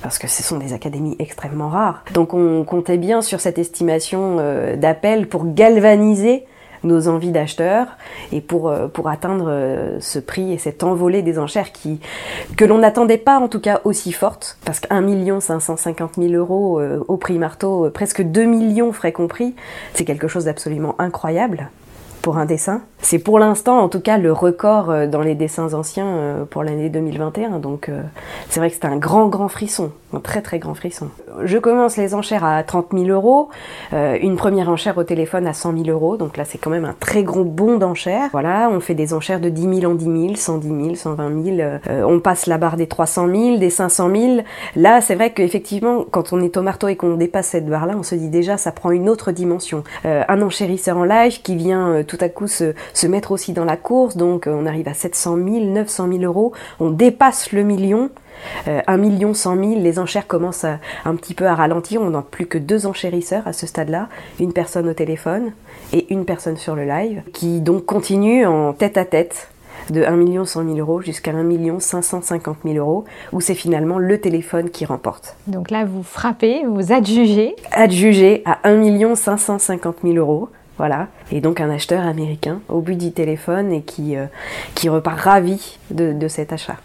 parce 0.01 0.17
que 0.17 0.27
ce 0.27 0.43
sont 0.43 0.57
des 0.57 0.73
académies 0.73 1.15
extrêmement 1.19 1.69
rares. 1.69 2.03
Donc 2.13 2.33
on 2.33 2.63
comptait 2.63 2.97
bien 2.97 3.21
sur 3.21 3.39
cette 3.39 3.59
estimation 3.59 4.37
euh, 4.39 4.75
d'appel 4.75 5.27
pour 5.27 5.53
galvaniser 5.53 6.45
nos 6.83 7.07
envies 7.07 7.31
d'acheteurs 7.31 7.88
et 8.31 8.41
pour, 8.41 8.69
euh, 8.69 8.88
pour 8.88 9.09
atteindre 9.09 9.45
euh, 9.50 9.97
ce 10.00 10.19
prix 10.19 10.51
et 10.51 10.57
cette 10.57 10.83
envolée 10.83 11.21
des 11.21 11.39
enchères 11.39 11.71
qui, 11.71 12.00
que 12.57 12.65
l'on 12.65 12.79
n'attendait 12.79 13.17
pas 13.17 13.39
en 13.39 13.47
tout 13.47 13.59
cas 13.59 13.81
aussi 13.83 14.11
forte, 14.11 14.57
parce 14.65 14.79
qu'un 14.79 15.01
million 15.01 15.39
550 15.39 16.15
000 16.17 16.33
euros 16.33 16.79
euh, 16.79 17.03
au 17.07 17.17
prix 17.17 17.38
marteau, 17.38 17.89
presque 17.91 18.21
2 18.21 18.43
millions 18.43 18.91
frais 18.91 19.11
compris, 19.11 19.55
c'est 19.93 20.05
quelque 20.05 20.27
chose 20.27 20.45
d'absolument 20.45 20.95
incroyable 21.00 21.69
pour 22.21 22.38
un 22.38 22.45
dessin. 22.45 22.81
C'est 23.00 23.17
pour 23.17 23.39
l'instant, 23.39 23.79
en 23.79 23.89
tout 23.89 24.00
cas, 24.00 24.17
le 24.19 24.31
record 24.31 25.07
dans 25.07 25.21
les 25.21 25.33
dessins 25.33 25.73
anciens 25.73 26.45
pour 26.51 26.63
l'année 26.63 26.89
2021. 26.89 27.57
Donc, 27.57 27.89
c'est 28.47 28.59
vrai 28.59 28.69
que 28.69 28.75
c'est 28.75 28.85
un 28.85 28.97
grand, 28.97 29.27
grand 29.27 29.47
frisson, 29.47 29.91
un 30.13 30.20
très, 30.20 30.41
très 30.41 30.60
grand 30.60 30.74
frisson. 30.74 31.10
Je 31.44 31.58
commence 31.58 31.98
les 31.98 32.13
enchères 32.13 32.44
à 32.44 32.62
30 32.63 32.88
000 32.94 33.06
euros, 33.06 33.50
euh, 33.94 34.18
une 34.22 34.36
première 34.36 34.70
enchère 34.70 34.98
au 34.98 35.03
téléphone 35.03 35.48
à 35.48 35.53
100 35.53 35.77
000 35.84 35.89
euros. 35.89 36.18
Donc 36.18 36.38
là, 36.38 36.46
c'est 36.46 36.58
quand 36.58 36.70
même 36.70 36.86
un 36.86 36.96
très 37.00 37.24
gros 37.24 37.44
bond 37.44 37.77
d'enchères. 37.77 38.30
Voilà, 38.32 38.70
on 38.72 38.80
fait 38.80 38.94
des 38.94 39.13
enchères 39.13 39.39
de 39.39 39.50
10 39.50 39.82
000 39.82 39.91
en 39.91 39.96
10 39.96 40.06
000, 40.06 40.36
110 40.36 40.68
000, 40.68 40.96
120 40.96 41.44
000. 41.44 41.58
Euh, 41.60 42.03
on 42.03 42.20
passe 42.20 42.48
la 42.48 42.58
barre 42.58 42.77
des 42.77 42.88
300 42.88 43.27
000, 43.27 43.58
des 43.58 43.70
500 43.70 44.10
000. 44.13 44.38
Là, 44.75 45.01
c'est 45.01 45.15
vrai 45.15 45.32
qu'effectivement, 45.32 46.06
quand 46.10 46.34
on 46.34 46.41
est 46.41 46.58
au 46.58 46.62
marteau 46.62 46.88
et 46.88 46.96
qu'on 46.96 47.15
dépasse 47.15 47.48
cette 47.48 47.68
barre-là, 47.68 47.96
on 47.98 48.03
se 48.03 48.15
dit 48.15 48.30
déjà, 48.30 48.58
ça 48.58 48.72
prend 48.72 48.91
une 48.91 49.10
autre 49.10 49.32
dimension. 49.32 49.84
Euh, 50.06 50.24
un 50.27 50.41
enchérisseur 50.41 50.98
en 50.98 51.06
live 51.06 51.41
qui 51.41 51.56
vient 51.56 52.03
tout 52.08 52.18
à 52.20 52.30
coup 52.30 52.48
se, 52.48 52.74
se 52.94 53.08
mettre 53.08 53.32
aussi 53.32 53.53
dans 53.53 53.65
la 53.65 53.77
course. 53.77 54.18
Donc, 54.18 54.48
on 54.48 54.65
arrive 54.65 54.88
à 54.88 54.94
700 54.94 55.38
000, 55.38 55.65
900 55.65 56.08
000 56.12 56.24
euros. 56.24 56.51
On 56.80 56.89
dépasse 56.89 57.51
le 57.51 57.63
million. 57.63 58.10
Euh, 58.67 58.81
1 58.88 58.97
million 58.97 59.33
100 59.33 59.55
000, 59.55 59.79
les 59.79 60.00
enchères 60.00 60.27
commencent 60.27 60.63
à, 60.63 60.79
un 61.05 61.15
petit 61.15 61.33
peu 61.33 61.47
à 61.47 61.55
ralentir. 61.55 62.01
On 62.01 62.11
n'a 62.11 62.21
plus 62.21 62.45
que 62.45 62.57
deux 62.57 62.85
enchérisseurs 62.85 63.47
à 63.47 63.53
ce 63.53 63.67
stade-là, 63.67 64.09
une 64.39 64.53
personne 64.53 64.88
au 64.89 64.93
téléphone 64.93 65.51
et 65.93 66.11
une 66.13 66.25
personne 66.25 66.57
sur 66.57 66.75
le 66.75 66.85
live, 66.85 67.21
qui 67.33 67.61
donc 67.61 67.85
continue 67.85 68.45
en 68.45 68.73
tête 68.73 68.97
à 68.97 69.05
tête 69.05 69.50
de 69.89 70.03
1 70.03 70.11
million 70.15 70.45
100 70.45 70.65
000 70.65 70.77
euros 70.77 71.01
jusqu'à 71.01 71.31
1 71.31 71.43
million 71.43 71.79
550 71.79 72.57
000 72.63 72.77
euros, 72.77 73.05
où 73.31 73.41
c'est 73.41 73.55
finalement 73.55 73.97
le 73.97 74.19
téléphone 74.19 74.69
qui 74.69 74.85
remporte. 74.85 75.35
Donc 75.47 75.71
là, 75.71 75.85
vous 75.85 76.03
frappez, 76.03 76.63
vous 76.65 76.93
adjugez. 76.93 77.55
Adjugé 77.71 78.41
à 78.45 78.59
1 78.63 78.75
million 78.75 79.15
550 79.15 79.97
000 80.03 80.15
euros. 80.15 80.50
Voilà. 80.81 81.09
Et 81.31 81.41
donc 81.41 81.61
un 81.61 81.69
acheteur 81.69 82.07
américain 82.07 82.59
au 82.67 82.81
but 82.81 82.95
du 82.95 83.11
téléphone 83.11 83.71
et 83.71 83.83
qui, 83.83 84.17
euh, 84.17 84.25
qui 84.73 84.89
repart 84.89 85.19
ravi 85.19 85.77
de, 85.91 86.11
de, 86.11 86.27
cet 86.27 86.53
achat. 86.53 86.77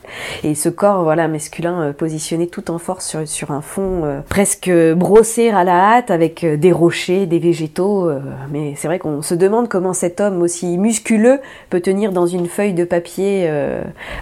Et 0.44 0.54
ce 0.54 0.68
corps 0.68 1.02
voilà, 1.02 1.28
masculin 1.28 1.80
euh, 1.80 1.92
positionné 1.94 2.46
tout 2.46 2.70
en 2.70 2.76
force 2.76 3.06
sur, 3.06 3.26
sur 3.26 3.52
un 3.52 3.62
fond 3.62 4.04
euh, 4.04 4.20
presque 4.28 4.70
brossé 4.94 5.48
à 5.48 5.64
la 5.64 5.94
hâte 5.94 6.10
avec 6.10 6.44
des 6.44 6.72
rochers, 6.72 7.24
des 7.24 7.38
végétaux. 7.38 8.10
mais 8.50 8.74
c'est 8.76 8.86
vrai 8.86 8.98
qu'on 8.98 9.22
se 9.22 9.34
demande 9.34 9.66
comment 9.66 9.94
cet 9.94 10.20
homme 10.20 10.42
aussi 10.42 10.76
musculeux 10.76 11.40
peut 11.70 11.80
tenir 11.80 12.12
dans 12.12 12.26
une 12.26 12.48
feuille 12.48 12.74
de 12.74 12.84
papier 12.84 13.50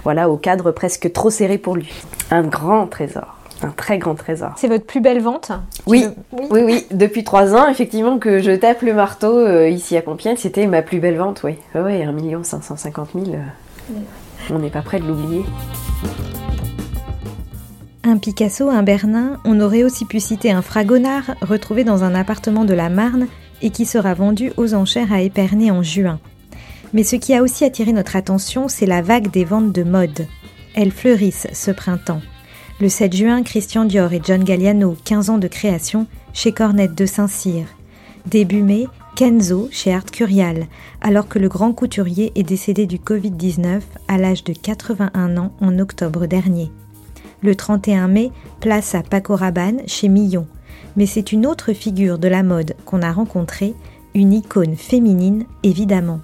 voilà, 0.04 0.30
au 0.30 0.36
cadre 0.36 0.70
presque 0.70 1.12
trop 1.12 1.30
serré 1.30 1.58
pour 1.58 1.74
lui. 1.74 1.92
Un 2.30 2.42
grand 2.42 2.86
trésor 2.86 3.43
un 3.64 3.70
très 3.70 3.98
grand 3.98 4.14
trésor. 4.14 4.52
C'est 4.56 4.68
votre 4.68 4.84
plus 4.84 5.00
belle 5.00 5.20
vente 5.20 5.52
oui. 5.86 6.06
oui, 6.32 6.46
oui, 6.50 6.60
oui. 6.64 6.86
Depuis 6.90 7.24
trois 7.24 7.54
ans, 7.54 7.68
effectivement, 7.68 8.18
que 8.18 8.40
je 8.40 8.52
tape 8.52 8.82
le 8.82 8.94
marteau 8.94 9.38
euh, 9.38 9.68
ici 9.68 9.96
à 9.96 10.02
Compiègne, 10.02 10.36
c'était 10.36 10.66
ma 10.66 10.82
plus 10.82 11.00
belle 11.00 11.16
vente, 11.16 11.42
oui. 11.44 11.56
Oui, 11.74 11.80
oui, 11.82 12.34
1 12.34 12.44
550 12.44 13.08
000. 13.14 13.26
Euh, 13.26 13.38
oui. 13.90 14.00
On 14.50 14.58
n'est 14.58 14.70
pas 14.70 14.82
prêt 14.82 15.00
de 15.00 15.06
l'oublier. 15.06 15.42
Un 18.02 18.18
Picasso, 18.18 18.68
un 18.68 18.82
Bernin, 18.82 19.38
on 19.44 19.60
aurait 19.60 19.82
aussi 19.82 20.04
pu 20.04 20.20
citer 20.20 20.50
un 20.50 20.60
Fragonard 20.60 21.34
retrouvé 21.40 21.84
dans 21.84 22.04
un 22.04 22.14
appartement 22.14 22.66
de 22.66 22.74
la 22.74 22.90
Marne 22.90 23.28
et 23.62 23.70
qui 23.70 23.86
sera 23.86 24.12
vendu 24.12 24.52
aux 24.58 24.74
enchères 24.74 25.12
à 25.12 25.22
Épernay 25.22 25.70
en 25.70 25.82
juin. 25.82 26.20
Mais 26.92 27.02
ce 27.02 27.16
qui 27.16 27.34
a 27.34 27.42
aussi 27.42 27.64
attiré 27.64 27.92
notre 27.92 28.16
attention, 28.16 28.68
c'est 28.68 28.86
la 28.86 29.00
vague 29.00 29.30
des 29.30 29.44
ventes 29.44 29.72
de 29.72 29.82
mode. 29.82 30.26
Elles 30.74 30.92
fleurissent 30.92 31.48
ce 31.52 31.70
printemps. 31.70 32.20
Le 32.80 32.88
7 32.88 33.14
juin, 33.14 33.42
Christian 33.44 33.84
Dior 33.84 34.12
et 34.12 34.20
John 34.24 34.42
Galliano, 34.42 34.96
15 35.04 35.30
ans 35.30 35.38
de 35.38 35.46
création, 35.46 36.08
chez 36.32 36.50
Cornette 36.50 36.96
de 36.96 37.06
Saint-Cyr. 37.06 37.66
Début 38.26 38.62
mai, 38.62 38.88
Kenzo 39.14 39.68
chez 39.70 39.94
Art 39.94 40.06
Curial, 40.06 40.66
alors 41.00 41.28
que 41.28 41.38
le 41.38 41.48
grand 41.48 41.72
couturier 41.72 42.32
est 42.34 42.42
décédé 42.42 42.86
du 42.86 42.98
Covid-19 42.98 43.80
à 44.08 44.18
l'âge 44.18 44.42
de 44.42 44.52
81 44.52 45.36
ans 45.36 45.52
en 45.60 45.78
octobre 45.78 46.26
dernier. 46.26 46.72
Le 47.42 47.54
31 47.54 48.08
mai, 48.08 48.32
place 48.58 48.96
à 48.96 49.04
Paco 49.04 49.36
Rabanne 49.36 49.82
chez 49.86 50.08
Millon. 50.08 50.48
Mais 50.96 51.06
c'est 51.06 51.30
une 51.30 51.46
autre 51.46 51.74
figure 51.74 52.18
de 52.18 52.26
la 52.26 52.42
mode 52.42 52.74
qu'on 52.86 53.02
a 53.02 53.12
rencontrée, 53.12 53.74
une 54.14 54.32
icône 54.32 54.74
féminine 54.74 55.44
évidemment. 55.62 56.20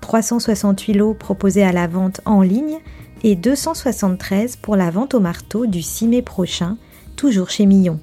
368 0.00 0.94
lots 0.94 1.14
proposés 1.14 1.64
à 1.64 1.72
la 1.72 1.86
vente 1.86 2.22
en 2.24 2.40
ligne 2.40 2.78
et 3.22 3.36
273 3.36 4.56
pour 4.56 4.76
la 4.76 4.90
vente 4.90 5.14
au 5.14 5.20
marteau 5.20 5.66
du 5.66 5.82
6 5.82 6.08
mai 6.08 6.22
prochain, 6.22 6.76
toujours 7.16 7.50
chez 7.50 7.66
Millon. 7.66 8.00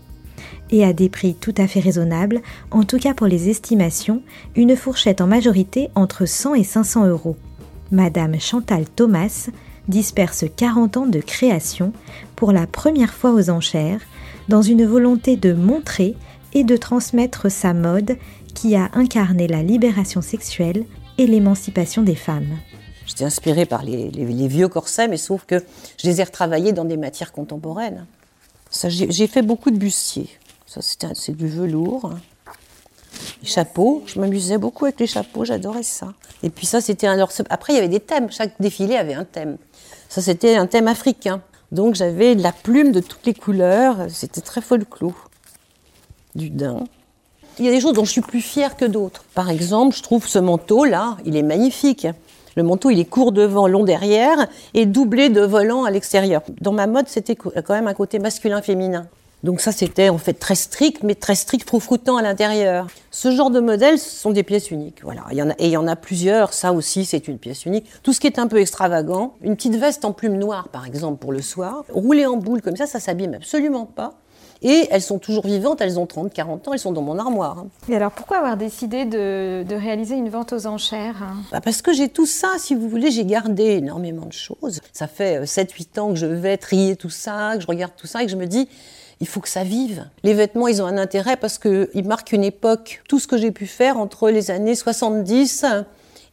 Et 0.71 0.85
à 0.85 0.93
des 0.93 1.09
prix 1.09 1.35
tout 1.35 1.53
à 1.57 1.67
fait 1.67 1.79
raisonnables, 1.79 2.41
en 2.71 2.83
tout 2.83 2.99
cas 2.99 3.13
pour 3.13 3.27
les 3.27 3.49
estimations, 3.49 4.21
une 4.55 4.75
fourchette 4.75 5.21
en 5.21 5.27
majorité 5.27 5.89
entre 5.95 6.25
100 6.25 6.55
et 6.55 6.63
500 6.63 7.07
euros. 7.07 7.37
Madame 7.91 8.39
Chantal 8.39 8.85
Thomas 8.87 9.49
disperse 9.87 10.45
40 10.55 10.97
ans 10.97 11.07
de 11.07 11.19
création 11.19 11.91
pour 12.35 12.51
la 12.51 12.67
première 12.67 13.13
fois 13.13 13.33
aux 13.33 13.49
enchères, 13.49 14.01
dans 14.47 14.61
une 14.61 14.85
volonté 14.85 15.35
de 15.35 15.53
montrer 15.53 16.15
et 16.53 16.63
de 16.63 16.77
transmettre 16.77 17.51
sa 17.51 17.73
mode 17.73 18.17
qui 18.53 18.75
a 18.75 18.89
incarné 18.93 19.47
la 19.47 19.63
libération 19.63 20.21
sexuelle 20.21 20.85
et 21.17 21.27
l'émancipation 21.27 22.03
des 22.03 22.15
femmes. 22.15 22.57
J'étais 23.09 23.25
inspirée 23.25 23.65
par 23.65 23.81
les, 23.81 24.11
les, 24.11 24.25
les, 24.25 24.47
vieux 24.47 24.67
corsets, 24.67 25.07
mais 25.07 25.17
sauf 25.17 25.43
que 25.45 25.63
je 25.97 26.07
les 26.07 26.21
ai 26.21 26.23
retravaillés 26.23 26.73
dans 26.73 26.85
des 26.85 26.95
matières 26.95 27.31
contemporaines. 27.31 28.05
J'ai 28.87 29.25
fait 29.25 29.41
beaucoup 29.41 29.71
de 29.71 29.77
bustiers. 29.77 30.29
Ça, 30.67 30.81
c'est 30.83 31.35
du 31.35 31.47
velours. 31.47 32.11
Les 33.41 33.47
chapeaux, 33.47 34.03
je 34.05 34.19
m'amusais 34.19 34.59
beaucoup 34.59 34.85
avec 34.85 34.99
les 34.99 35.07
chapeaux, 35.07 35.43
j'adorais 35.43 35.81
ça. 35.81 36.13
Et 36.43 36.51
puis 36.51 36.67
ça, 36.67 36.81
c'était 36.81 37.07
un. 37.07 37.13
Alors, 37.13 37.31
après, 37.49 37.73
il 37.73 37.77
y 37.77 37.79
avait 37.79 37.87
des 37.87 37.99
thèmes. 37.99 38.29
Chaque 38.29 38.53
défilé 38.61 38.95
avait 38.95 39.15
un 39.15 39.25
thème. 39.25 39.57
Ça, 40.07 40.21
c'était 40.21 40.55
un 40.55 40.67
thème 40.67 40.87
africain. 40.87 41.41
Donc, 41.71 41.95
j'avais 41.95 42.35
de 42.35 42.43
la 42.43 42.51
plume 42.51 42.91
de 42.91 42.99
toutes 42.99 43.25
les 43.25 43.33
couleurs. 43.33 44.05
C'était 44.09 44.41
très 44.41 44.61
folklore. 44.61 45.29
Du 46.35 46.51
daim. 46.51 46.83
Il 47.57 47.65
y 47.65 47.67
a 47.67 47.71
des 47.71 47.81
choses 47.81 47.93
dont 47.93 48.05
je 48.05 48.11
suis 48.11 48.21
plus 48.21 48.41
fière 48.41 48.77
que 48.77 48.85
d'autres. 48.85 49.23
Par 49.33 49.49
exemple, 49.49 49.95
je 49.95 50.03
trouve 50.03 50.27
ce 50.27 50.37
manteau-là, 50.37 51.17
il 51.25 51.35
est 51.35 51.43
magnifique. 51.43 52.07
Le 52.59 52.63
manteau, 52.63 52.89
il 52.89 52.99
est 52.99 53.05
court 53.05 53.31
devant, 53.31 53.67
long 53.67 53.85
derrière 53.85 54.49
et 54.73 54.85
doublé 54.85 55.29
de 55.29 55.39
volants 55.39 55.85
à 55.85 55.91
l'extérieur. 55.91 56.41
Dans 56.59 56.73
ma 56.73 56.87
mode, 56.87 57.07
c'était 57.07 57.37
quand 57.37 57.69
même 57.69 57.87
un 57.87 57.93
côté 57.93 58.19
masculin-féminin. 58.19 59.07
Donc 59.43 59.61
ça, 59.61 59.71
c'était 59.71 60.09
en 60.09 60.17
fait 60.17 60.33
très 60.33 60.55
strict, 60.55 61.03
mais 61.03 61.15
très 61.15 61.35
strict, 61.35 61.65
froufroutant 61.65 62.17
à 62.17 62.21
l'intérieur. 62.21 62.87
Ce 63.11 63.31
genre 63.31 63.49
de 63.49 63.61
modèles 63.61 63.97
sont 63.97 64.31
des 64.31 64.43
pièces 64.43 64.71
uniques. 64.71 65.01
Voilà. 65.05 65.23
Il 65.31 65.37
y 65.37 65.41
en 65.41 65.51
a, 65.51 65.53
et 65.53 65.67
il 65.67 65.71
y 65.71 65.77
en 65.77 65.87
a 65.87 65.95
plusieurs. 65.95 66.51
Ça 66.51 66.73
aussi, 66.73 67.05
c'est 67.05 67.29
une 67.29 67.37
pièce 67.37 67.65
unique. 67.65 67.85
Tout 68.03 68.11
ce 68.11 68.19
qui 68.19 68.27
est 68.27 68.39
un 68.39 68.47
peu 68.47 68.59
extravagant, 68.59 69.35
une 69.41 69.55
petite 69.55 69.77
veste 69.77 70.03
en 70.03 70.11
plume 70.11 70.35
noire, 70.35 70.67
par 70.67 70.85
exemple, 70.85 71.19
pour 71.19 71.31
le 71.31 71.41
soir, 71.41 71.85
roulée 71.93 72.25
en 72.25 72.35
boule 72.35 72.61
comme 72.61 72.75
ça, 72.75 72.87
ça 72.87 72.99
s'abîme 72.99 73.35
absolument 73.35 73.85
pas. 73.85 74.15
Et 74.61 74.87
elles 74.91 75.01
sont 75.01 75.19
toujours 75.19 75.45
vivantes, 75.45 75.79
elles 75.79 75.97
ont 75.99 76.05
30, 76.05 76.33
40 76.33 76.67
ans, 76.67 76.73
elles 76.73 76.79
sont 76.79 76.91
dans 76.91 77.01
mon 77.01 77.17
armoire. 77.17 77.59
hein. 77.59 77.67
Et 77.87 77.95
alors 77.95 78.11
pourquoi 78.11 78.37
avoir 78.39 78.57
décidé 78.57 79.05
de, 79.05 79.63
de 79.63 79.75
réaliser 79.75 80.15
une 80.15 80.27
vente 80.29 80.51
aux 80.51 80.67
enchères 80.67 81.23
hein? 81.23 81.37
Bah, 81.51 81.61
parce 81.61 81.81
que 81.81 81.93
j'ai 81.93 82.09
tout 82.09 82.25
ça, 82.25 82.49
si 82.57 82.75
vous 82.75 82.89
voulez, 82.89 83.09
j'ai 83.09 83.23
gardé 83.23 83.63
énormément 83.75 84.25
de 84.25 84.33
choses. 84.33 84.81
Ça 84.91 85.07
fait 85.07 85.43
7-8 85.43 85.99
ans 85.99 86.09
que 86.09 86.15
je 86.15 86.25
vais 86.25 86.57
trier 86.57 86.97
tout 86.97 87.09
ça, 87.09 87.53
que 87.55 87.61
je 87.61 87.67
regarde 87.67 87.93
tout 87.95 88.07
ça 88.07 88.21
et 88.21 88.25
que 88.25 88.31
je 88.31 88.35
me 88.35 88.47
dis, 88.47 88.67
il 89.21 89.27
faut 89.27 89.39
que 89.39 89.47
ça 89.49 89.63
vive. 89.63 90.05
Les 90.23 90.33
vêtements, 90.33 90.67
ils 90.67 90.81
ont 90.81 90.85
un 90.87 90.97
intérêt 90.97 91.37
parce 91.37 91.57
qu'ils 91.57 92.05
marquent 92.05 92.33
une 92.33 92.43
époque. 92.43 93.01
Tout 93.07 93.19
ce 93.19 93.27
que 93.27 93.37
j'ai 93.37 93.51
pu 93.51 93.65
faire 93.65 93.97
entre 93.97 94.29
les 94.29 94.51
années 94.51 94.75
70 94.75 95.65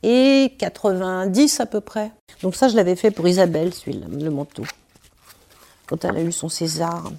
et 0.03 0.53
90 0.59 1.61
à 1.61 1.67
peu 1.67 1.81
près. 1.81 2.11
Donc 2.43 2.57
ça, 2.57 2.67
je 2.67 2.75
l'avais 2.77 2.97
fait 2.97 3.11
pour 3.13 3.27
Isabelle, 3.29 3.73
celui-là, 3.73 4.07
le 4.11 4.31
manteau. 4.31 4.65
Quand 5.87 6.05
elle 6.05 6.17
a 6.17 6.23
eu 6.23 6.33
son 6.33 6.49
César. 6.49 7.11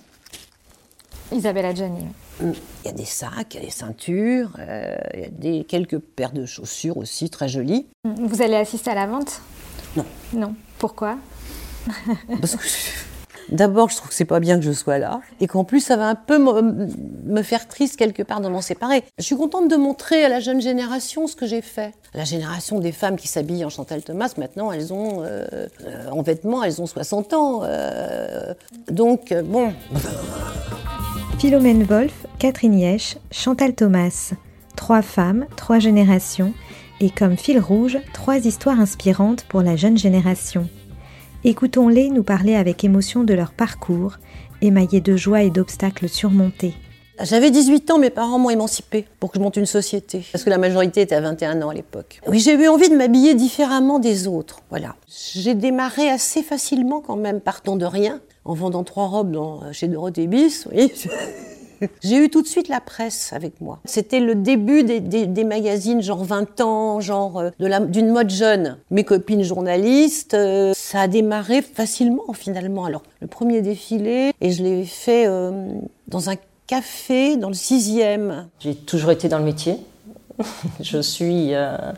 Isabelle 1.32 1.66
Adjani. 1.66 2.06
Il 2.42 2.54
y 2.86 2.90
a 2.90 2.92
des 2.92 3.06
sacs, 3.06 3.56
il 3.56 3.60
y 3.60 3.64
a 3.64 3.66
des 3.66 3.72
ceintures, 3.72 4.52
euh, 4.60 4.96
il 5.14 5.20
y 5.20 5.24
a 5.24 5.30
des, 5.30 5.64
quelques 5.64 6.00
paires 6.00 6.32
de 6.32 6.46
chaussures 6.46 6.98
aussi 6.98 7.30
très 7.30 7.50
jolies. 7.50 7.88
Vous 8.04 8.42
allez 8.42 8.56
assister 8.56 8.92
à 8.92 8.96
la 8.96 9.08
vente? 9.08 9.42
Non. 9.96 10.06
Non. 10.34 10.56
Pourquoi? 10.78 11.18
Parce 12.40 12.56
que 12.56 12.62
d'abord, 13.50 13.90
je 13.90 13.96
trouve 13.96 14.10
que 14.10 14.16
c'est 14.16 14.26
pas 14.26 14.40
bien 14.40 14.58
que 14.60 14.66
je 14.66 14.72
sois 14.72 15.00
là, 15.00 15.22
et 15.40 15.48
qu'en 15.48 15.64
plus, 15.64 15.80
ça 15.80 15.96
va 15.96 16.08
un 16.10 16.16
peu 16.16 16.38
me, 16.38 17.42
faire 17.44 17.68
triste 17.68 17.96
quelque 17.96 18.24
part 18.24 18.42
de 18.42 18.50
m'en 18.50 18.62
séparer. 18.62 19.04
Je 19.18 19.24
suis 19.24 19.36
contente 19.38 19.70
de 19.70 19.76
montrer 19.76 20.24
à 20.26 20.30
la 20.30 20.40
jeune 20.40 20.62
génération 20.62 21.28
ce 21.28 21.36
que 21.36 21.46
j'ai 21.46 21.62
fait. 21.62 21.94
La 22.14 22.24
génération 22.24 22.80
des 22.80 22.92
femmes 22.92 23.16
qui 23.16 23.28
s'habillent 23.28 23.66
en 23.66 23.70
Chantal 23.70 24.04
Thomas, 24.04 24.34
maintenant, 24.38 24.72
elles 24.72 24.94
ont, 24.94 25.24
euh, 25.24 25.46
euh, 25.86 26.10
en 26.12 26.22
vêtements, 26.22 26.64
elles 26.64 26.82
ont 26.82 26.88
60 26.88 27.34
ans. 27.34 27.62
euh, 27.64 28.54
donc, 28.90 29.34
bon. 29.46 29.74
Philomène 31.40 31.84
Wolf, 31.84 32.26
Catherine 32.40 32.74
Yesch, 32.74 33.18
Chantal 33.30 33.76
Thomas. 33.76 34.34
Trois 34.76 35.04
femmes, 35.04 35.46
trois 35.56 35.78
générations, 35.78 36.52
et 37.00 37.12
comme 37.12 37.38
fil 37.38 37.60
rouge, 37.60 38.00
trois 38.12 38.38
histoires 38.38 38.80
inspirantes 38.80 39.44
pour 39.44 39.62
la 39.62 39.76
jeune 39.76 40.00
génération. 40.00 40.68
Écoutons-les 41.44 42.10
nous 42.10 42.24
parler 42.24 42.56
avec 42.56 42.84
émotion 42.84 43.24
de 43.24 43.36
leur 43.36 43.52
parcours, 43.52 44.18
émaillé 44.64 45.00
de 45.00 45.16
joie 45.16 45.44
et 45.44 45.52
d'obstacles 45.52 46.10
surmontés. 46.10 46.74
J'avais 47.22 47.52
18 47.52 47.92
ans, 47.92 48.00
mes 48.00 48.10
parents 48.10 48.40
m'ont 48.40 48.50
émancipée 48.50 49.06
pour 49.20 49.32
que 49.32 49.38
je 49.38 49.44
monte 49.44 49.58
une 49.58 49.68
société. 49.68 50.26
Parce 50.32 50.44
que 50.44 50.50
la 50.50 50.58
majorité 50.58 51.02
était 51.02 51.16
à 51.16 51.22
21 51.22 51.62
ans 51.62 51.70
à 51.70 51.74
l'époque. 51.76 52.20
Oui, 52.28 52.40
j'ai 52.40 52.54
eu 52.54 52.68
envie 52.68 52.90
de 52.90 52.96
m'habiller 52.96 53.36
différemment 53.36 54.00
des 54.00 54.28
autres. 54.28 54.62
Voilà. 54.70 54.96
J'ai 55.08 55.54
démarré 55.54 56.10
assez 56.10 56.42
facilement 56.42 57.02
quand 57.02 57.16
même, 57.16 57.42
partant 57.42 57.76
de 57.76 57.86
rien, 57.86 58.22
en 58.48 58.54
vendant 58.54 58.84
trois 58.84 59.08
robes 59.08 59.32
dans, 59.32 59.72
chez 59.74 59.88
Dorothée 59.88 60.28
Bis. 60.28 60.68
Oui. 60.74 60.92
J'ai 62.02 62.18
eu 62.18 62.30
tout 62.30 62.42
de 62.42 62.48
suite 62.48 62.70
la 62.70 62.82
presse 62.82 63.34
avec 63.34 63.62
moi. 63.62 63.80
C'était 63.86 64.20
le 64.20 64.34
début 64.34 64.84
des, 64.84 65.44
magazines, 65.44 66.02
genre 66.02 66.24
20 66.24 66.62
ans, 66.62 67.00
genre 67.02 67.40
euh, 67.40 67.80
d'une 67.86 68.10
mode 68.10 68.32
jeune. 68.32 68.78
Mes 68.90 69.04
copines 69.04 69.44
journalistes, 69.44 70.34
euh, 70.34 70.74
ça 70.76 71.02
a 71.02 71.08
démarré 71.08 71.62
facilement 71.62 72.34
finalement. 72.34 72.86
Alors, 72.86 73.04
le 73.22 73.28
premier 73.28 73.62
défilé, 73.62 74.32
et 74.42 74.52
je 74.52 74.64
l'ai 74.64 74.86
fait 74.86 75.28
euh, 75.28 75.70
dans 76.08 76.32
un 76.32 76.36
café 76.66 77.38
dans 77.38 77.50
le 77.50 77.54
sixième. 77.54 78.48
J'ai 78.60 78.74
toujours 78.74 79.12
été 79.12 79.30
dans 79.30 79.38
le 79.38 79.46
métier. 79.46 79.78
je 80.82 81.02
suis 81.02 81.54
euh, 81.54 81.78
euh, 81.78 81.92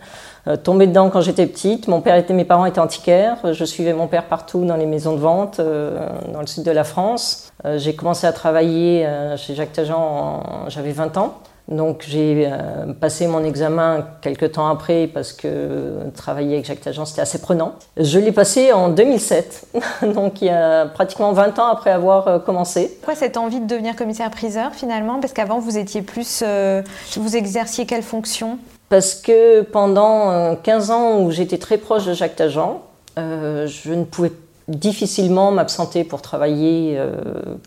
tombée 0.57 0.87
dedans 0.87 1.09
quand 1.09 1.21
j'étais 1.21 1.45
petite. 1.47 1.87
Mon 1.87 2.01
père 2.01 2.15
était, 2.15 2.33
mes 2.33 2.45
parents 2.45 2.65
étaient 2.65 2.79
antiquaires. 2.79 3.37
Je 3.51 3.65
suivais 3.65 3.93
mon 3.93 4.07
père 4.07 4.25
partout 4.25 4.65
dans 4.65 4.75
les 4.75 4.85
maisons 4.85 5.13
de 5.13 5.19
vente 5.19 5.59
euh, 5.59 6.07
dans 6.33 6.41
le 6.41 6.47
sud 6.47 6.63
de 6.63 6.71
la 6.71 6.83
France. 6.83 7.51
Euh, 7.65 7.77
j'ai 7.77 7.95
commencé 7.95 8.25
à 8.27 8.33
travailler 8.33 9.05
euh, 9.05 9.37
chez 9.37 9.55
Jacques 9.55 9.73
Tajan, 9.73 10.43
j'avais 10.69 10.91
20 10.91 11.17
ans. 11.17 11.35
Donc 11.69 12.03
j'ai 12.07 12.47
euh, 12.51 12.93
passé 12.99 13.27
mon 13.27 13.43
examen 13.43 14.07
quelques 14.21 14.53
temps 14.53 14.67
après 14.67 15.05
parce 15.05 15.33
que 15.33 16.09
travailler 16.15 16.55
avec 16.55 16.65
Jacques 16.65 16.81
Tajan 16.81 17.05
c'était 17.05 17.21
assez 17.21 17.39
prenant. 17.39 17.75
Je 17.95 18.17
l'ai 18.17 18.31
passé 18.31 18.73
en 18.73 18.89
2007, 18.89 19.67
donc 20.15 20.41
il 20.41 20.45
y 20.45 20.49
a 20.49 20.87
pratiquement 20.87 21.31
20 21.31 21.59
ans 21.59 21.67
après 21.67 21.91
avoir 21.91 22.27
euh, 22.27 22.39
commencé. 22.39 22.97
Pourquoi 23.01 23.13
cette 23.13 23.37
envie 23.37 23.59
de 23.59 23.67
devenir 23.67 23.95
commissaire-priseur 23.95 24.73
finalement? 24.73 25.19
Parce 25.19 25.33
qu'avant 25.33 25.59
vous 25.59 25.77
étiez 25.77 26.01
plus... 26.01 26.41
euh, 26.43 26.81
vous 27.17 27.35
exerciez 27.35 27.85
quelle 27.85 28.03
fonction? 28.03 28.57
Parce 28.89 29.13
que 29.15 29.61
pendant 29.61 30.31
euh, 30.31 30.55
15 30.61 30.91
ans 30.91 31.19
où 31.21 31.31
j'étais 31.31 31.59
très 31.59 31.77
proche 31.77 32.05
de 32.05 32.13
Jacques 32.13 32.35
Tajan, 32.35 32.81
euh, 33.17 33.67
je 33.67 33.93
ne 33.93 34.03
pouvais 34.03 34.31
difficilement 34.67 35.51
m'absenter 35.51 36.03
pour 36.03 36.21
travailler 36.21 36.95
euh, 36.97 37.11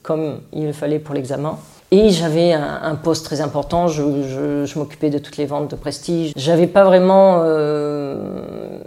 comme 0.03 0.41
il 0.53 0.67
le 0.67 0.73
fallait 0.73 0.99
pour 0.99 1.15
l'examen. 1.15 1.59
Et 1.91 2.09
j'avais 2.09 2.55
un, 2.55 2.95
poste 2.95 3.27
très 3.27 3.43
important, 3.43 3.87
je, 3.87 4.79
m'occupais 4.79 5.11
de 5.11 5.19
toutes 5.19 5.37
les 5.37 5.45
ventes 5.45 5.71
de 5.71 5.77
prestige. 5.77 6.33
J'avais 6.37 6.67
pas 6.67 6.85
vraiment 6.85 7.43
euh, 7.45 8.81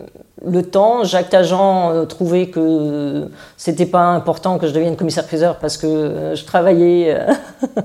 le 0.45 0.63
temps. 0.63 1.03
Jacques 1.03 1.29
Tajan 1.29 1.91
euh, 1.91 2.05
trouvait 2.05 2.47
que 2.47 3.27
c'était 3.57 3.85
pas 3.85 4.07
important 4.07 4.57
que 4.57 4.67
je 4.67 4.73
devienne 4.73 4.95
commissaire-priseur 4.95 5.57
parce 5.57 5.77
que 5.77 5.87
euh, 5.87 6.35
je 6.35 6.45
travaillais 6.45 7.15
euh, 7.15 7.33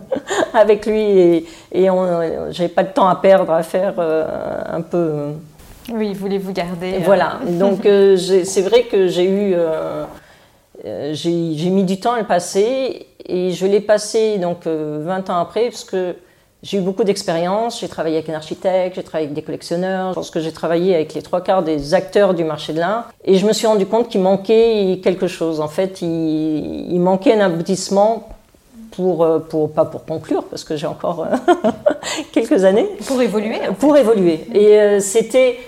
avec 0.54 0.86
lui 0.86 1.00
et, 1.00 1.46
et 1.72 1.88
j'avais 2.50 2.68
pas 2.68 2.82
de 2.82 2.92
temps 2.92 3.08
à 3.08 3.16
perdre 3.16 3.52
à 3.52 3.62
faire 3.62 3.94
un 3.98 4.80
peu. 4.82 5.32
Oui, 5.92 6.14
voulez-vous 6.14 6.52
garder 6.52 6.94
euh, 6.94 7.04
voilà, 7.04 7.38
donc 7.46 7.80
c'est 7.84 8.62
vrai 8.62 8.84
que 8.84 9.08
j'ai 9.08 9.28
eu. 9.28 9.54
j'ai 11.12 11.70
mis 11.70 11.84
du 11.84 11.98
temps 11.98 12.12
à 12.12 12.20
le 12.20 12.26
passer 12.26 13.06
et 13.26 13.52
je 13.52 13.66
l'ai 13.66 13.80
passé 13.80 14.38
donc 14.38 14.66
euh, 14.66 15.02
20 15.04 15.30
ans 15.30 15.38
après 15.38 15.70
parce 15.70 15.84
que 15.84 16.14
j'ai 16.62 16.78
eu 16.78 16.80
beaucoup 16.80 17.04
d'expérience. 17.04 17.80
J'ai 17.80 17.88
travaillé 17.88 18.16
avec 18.16 18.28
un 18.28 18.34
architecte, 18.34 18.96
j'ai 18.96 19.02
travaillé 19.02 19.26
avec 19.26 19.34
des 19.34 19.42
collectionneurs. 19.42 20.10
Je 20.10 20.14
pense 20.14 20.30
que 20.30 20.40
j'ai 20.40 20.52
travaillé 20.52 20.94
avec 20.94 21.14
les 21.14 21.22
trois 21.22 21.40
quarts 21.40 21.62
des 21.62 21.94
acteurs 21.94 22.34
du 22.34 22.44
marché 22.44 22.72
de 22.72 22.80
l'art 22.80 23.10
et 23.24 23.36
je 23.36 23.46
me 23.46 23.52
suis 23.52 23.66
rendu 23.66 23.86
compte 23.86 24.08
qu'il 24.08 24.20
manquait 24.20 25.00
quelque 25.02 25.26
chose. 25.26 25.60
En 25.60 25.68
fait, 25.68 26.02
il, 26.02 26.92
il 26.92 27.00
manquait 27.00 27.32
un 27.32 27.40
aboutissement 27.40 28.28
pour, 28.90 29.22
euh, 29.24 29.38
pour 29.38 29.70
pas 29.72 29.84
pour 29.84 30.04
conclure 30.04 30.44
parce 30.44 30.64
que 30.64 30.76
j'ai 30.76 30.86
encore 30.86 31.24
euh, 31.24 31.36
quelques 32.32 32.64
années 32.64 32.88
Pour 33.06 33.22
évoluer 33.22 33.56
en 33.62 33.66
fait. 33.66 33.72
pour 33.74 33.96
évoluer. 33.96 34.40
Et 34.52 34.78
euh, 34.80 35.00
c'était, 35.00 35.58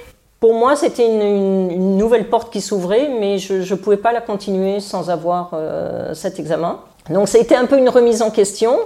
pour 0.41 0.55
moi, 0.55 0.77
c'était 0.77 1.07
une, 1.07 1.23
une- 1.23 1.71
une 1.71 1.97
nouvelle 1.97 2.29
porte 2.29 2.53
qui 2.53 2.61
s'ouvrait, 2.61 3.09
mais 3.21 3.39
je 3.39 3.55
ne 3.55 3.79
pouvais 3.79 3.97
pas 3.97 4.13
la 4.13 4.21
continuer 4.21 4.81
sans 4.81 5.09
avoir 5.09 5.51
euh, 5.55 6.15
cet 6.15 6.39
examen. 6.39 6.81
Donc 7.11 7.29
ça 7.29 7.39
a 7.39 7.41
été 7.41 7.55
un 7.57 7.67
peu 7.67 7.79
une 7.79 7.89
remise 7.89 8.23
en 8.23 8.31
question, 8.31 8.77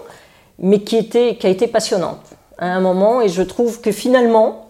mais 0.59 0.81
qui, 0.81 0.97
était, 0.97 1.37
qui 1.37 1.47
a 1.47 1.51
été 1.51 1.67
passionnante 1.67 2.21
à 2.59 2.67
un 2.67 2.81
moment. 2.81 3.21
Et 3.21 3.29
je 3.29 3.43
trouve 3.43 3.81
que 3.81 3.93
finalement, 3.93 4.69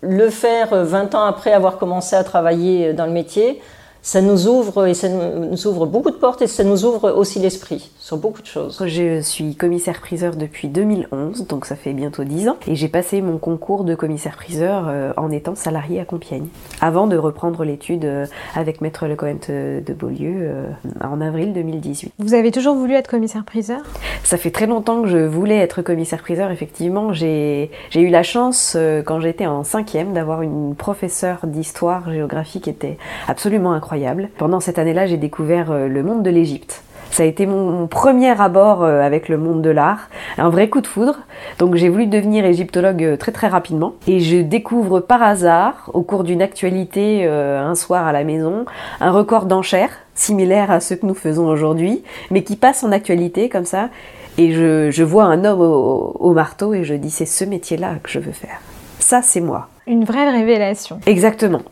le 0.00 0.30
faire 0.30 0.72
euh, 0.72 0.84
20 0.84 1.14
ans 1.14 1.24
après 1.24 1.52
avoir 1.52 1.78
commencé 1.78 2.16
à 2.16 2.24
travailler 2.24 2.88
euh, 2.88 2.92
dans 2.92 3.06
le 3.06 3.12
métier, 3.12 3.60
ça 4.02 4.20
nous 4.20 4.46
ouvre 4.46 4.86
et 4.86 4.94
ça 4.94 5.08
nous 5.08 5.66
ouvre 5.66 5.86
beaucoup 5.86 6.10
de 6.10 6.16
portes 6.16 6.42
et 6.42 6.46
ça 6.46 6.62
nous 6.62 6.84
ouvre 6.84 7.10
aussi 7.10 7.40
l'esprit 7.40 7.90
sur 8.06 8.18
beaucoup 8.18 8.40
de 8.40 8.46
choses. 8.46 8.80
Je 8.86 9.20
suis 9.20 9.56
commissaire-priseur 9.56 10.36
depuis 10.36 10.68
2011, 10.68 11.48
donc 11.48 11.66
ça 11.66 11.74
fait 11.74 11.92
bientôt 11.92 12.22
10 12.22 12.50
ans, 12.50 12.56
et 12.68 12.76
j'ai 12.76 12.86
passé 12.86 13.20
mon 13.20 13.36
concours 13.36 13.82
de 13.82 13.96
commissaire-priseur 13.96 14.86
euh, 14.86 15.12
en 15.16 15.32
étant 15.32 15.56
salarié 15.56 15.98
à 15.98 16.04
Compiègne, 16.04 16.46
avant 16.80 17.08
de 17.08 17.16
reprendre 17.16 17.64
l'étude 17.64 18.04
euh, 18.04 18.26
avec 18.54 18.80
Maître 18.80 19.08
Lecointe 19.08 19.50
euh, 19.50 19.80
de 19.80 19.92
Beaulieu 19.92 20.34
euh, 20.36 20.66
en 21.02 21.20
avril 21.20 21.52
2018. 21.52 22.12
Vous 22.20 22.34
avez 22.34 22.52
toujours 22.52 22.76
voulu 22.76 22.94
être 22.94 23.10
commissaire-priseur? 23.10 23.80
Ça 24.22 24.36
fait 24.36 24.52
très 24.52 24.68
longtemps 24.68 25.02
que 25.02 25.08
je 25.08 25.18
voulais 25.18 25.58
être 25.58 25.82
commissaire-priseur, 25.82 26.52
effectivement. 26.52 27.12
J'ai 27.12 27.70
eu 27.94 28.08
la 28.08 28.22
chance, 28.22 28.74
euh, 28.76 29.02
quand 29.02 29.18
j'étais 29.18 29.46
en 29.46 29.64
cinquième, 29.64 30.12
d'avoir 30.12 30.42
une 30.42 30.76
professeure 30.76 31.40
d'histoire-géographie 31.44 32.60
qui 32.60 32.70
était 32.70 32.98
absolument 33.26 33.72
incroyable. 33.72 34.30
Pendant 34.38 34.60
cette 34.60 34.78
année-là, 34.78 35.06
j'ai 35.06 35.16
découvert 35.16 35.72
euh, 35.72 35.88
le 35.88 36.04
monde 36.04 36.22
de 36.22 36.30
l'Égypte. 36.30 36.84
Ça 37.10 37.22
a 37.22 37.26
été 37.26 37.46
mon 37.46 37.70
mon 37.70 37.86
premier 37.86 38.38
abord 38.40 38.82
euh, 38.84 39.00
avec 39.00 39.28
le 39.28 39.38
monde 39.38 39.62
de 39.62 39.70
l'art, 39.70 40.08
un 40.36 40.50
vrai 40.50 40.68
coup 40.68 40.80
de 40.82 40.86
foudre. 40.86 41.20
Donc 41.58 41.74
j'ai 41.74 41.88
voulu 41.88 42.06
devenir 42.06 42.44
égyptologue 42.44 43.02
euh, 43.02 43.16
très 43.16 43.32
très 43.32 43.48
rapidement. 43.48 43.94
Et 44.06 44.20
je 44.20 44.38
découvre 44.38 45.00
par 45.00 45.22
hasard, 45.22 45.90
au 45.94 46.02
cours 46.02 46.24
d'une 46.24 46.42
actualité 46.42 47.22
euh, 47.22 47.58
un 47.64 47.74
soir 47.74 48.06
à 48.06 48.12
la 48.12 48.22
maison, 48.22 48.66
un 49.00 49.10
record 49.10 49.46
d'enchères, 49.46 49.92
similaire 50.14 50.70
à 50.70 50.80
ce 50.80 50.94
que 50.94 51.06
nous 51.06 51.14
faisons 51.14 51.46
aujourd'hui, 51.46 52.02
mais 52.30 52.42
qui 52.42 52.56
passe 52.56 52.84
en 52.84 52.92
actualité 52.92 53.48
comme 53.48 53.64
ça. 53.64 53.88
Et 54.36 54.52
je, 54.52 54.90
je 54.90 55.02
vois 55.02 55.24
un 55.24 55.46
homme 55.46 55.62
au, 55.62 56.16
au 56.20 56.32
marteau 56.34 56.74
et 56.74 56.84
je 56.84 56.92
dis 56.92 57.10
c'est 57.10 57.24
ce 57.24 57.44
métier-là 57.44 57.94
que 58.02 58.10
je 58.10 58.18
veux 58.18 58.32
faire. 58.32 58.60
Ça 58.98 59.22
c'est 59.22 59.40
moi. 59.40 59.68
Une 59.86 60.04
vraie 60.04 60.30
révélation. 60.30 60.98
Exactement. 61.06 61.62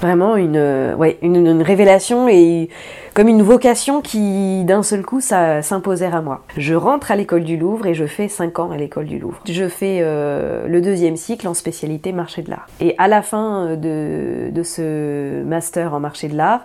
Vraiment 0.00 0.34
une, 0.36 0.94
ouais, 0.96 1.18
une, 1.20 1.36
une 1.46 1.62
révélation 1.62 2.26
et 2.26 2.70
comme 3.14 3.28
une 3.28 3.42
vocation 3.42 4.00
qui 4.00 4.64
d'un 4.64 4.82
seul 4.82 5.02
coup 5.02 5.20
s'imposait 5.20 6.06
à 6.06 6.20
moi. 6.20 6.44
Je 6.56 6.74
rentre 6.74 7.10
à 7.10 7.16
l'école 7.16 7.44
du 7.44 7.56
Louvre 7.56 7.86
et 7.86 7.94
je 7.94 8.06
fais 8.06 8.28
5 8.28 8.58
ans 8.58 8.70
à 8.70 8.76
l'école 8.76 9.06
du 9.06 9.18
Louvre. 9.18 9.40
Je 9.48 9.68
fais 9.68 9.98
euh, 10.02 10.66
le 10.66 10.80
deuxième 10.80 11.16
cycle 11.16 11.48
en 11.48 11.54
spécialité 11.54 12.12
marché 12.12 12.42
de 12.42 12.50
l'art. 12.50 12.66
Et 12.80 12.94
à 12.98 13.08
la 13.08 13.22
fin 13.22 13.76
de, 13.76 14.50
de 14.50 14.62
ce 14.62 15.42
master 15.42 15.94
en 15.94 16.00
marché 16.00 16.28
de 16.28 16.36
l'art, 16.36 16.64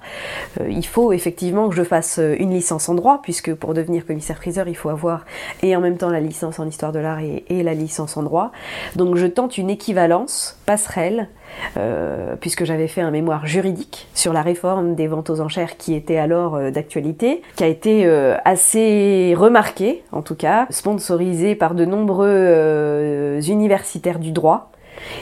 euh, 0.62 0.68
il 0.70 0.86
faut 0.86 1.14
effectivement 1.14 1.70
que 1.70 1.76
je 1.76 1.84
fasse 1.84 2.20
une 2.38 2.52
licence 2.52 2.90
en 2.90 2.94
droit, 2.94 3.22
puisque 3.22 3.54
pour 3.54 3.74
devenir 3.74 4.06
commissaire-priseur, 4.06 4.68
il 4.68 4.76
faut 4.76 4.90
avoir 4.90 5.26
et 5.64 5.76
en 5.76 5.82
même 5.82 5.98
temps 5.98 6.10
la 6.10 6.20
licence 6.20 6.60
en 6.60 6.68
histoire 6.68 6.92
de 6.92 7.00
l'art 7.00 7.20
et, 7.20 7.64
la 7.64 7.74
licence 7.74 8.18
en 8.18 8.24
droit. 8.24 8.52
Donc 8.96 9.16
je 9.16 9.26
tente 9.26 9.58
une 9.58 9.70
équivalence 9.70 10.60
passerelle 10.66 11.30
euh, 11.78 12.36
puisque 12.40 12.66
j'avais 12.66 12.88
fait 12.88 13.02
un 13.02 13.12
mémoire 13.12 13.48
juridique 13.48 14.08
sur 14.14 14.34
la 14.34 14.42
réforme 14.42 14.96
des 14.96 15.08
ventes 15.08 15.30
aux 15.30 15.42
enchères 15.42 15.78
qui 15.78 15.94
était 15.94 16.18
alors 16.18 16.35
euh, 16.36 16.72
d'actualité, 16.72 17.42
qui 17.56 17.64
a 17.64 17.68
été 17.68 18.06
euh, 18.06 18.36
assez 18.46 19.34
remarqué, 19.38 20.04
en 20.12 20.22
tout 20.22 20.36
cas, 20.36 20.68
sponsorisé 20.70 21.56
par 21.56 21.76
de 21.76 21.86
nombreux 21.86 22.28
euh, 22.30 23.42
universitaires 23.42 24.20
du 24.20 24.32
droit. 24.32 24.72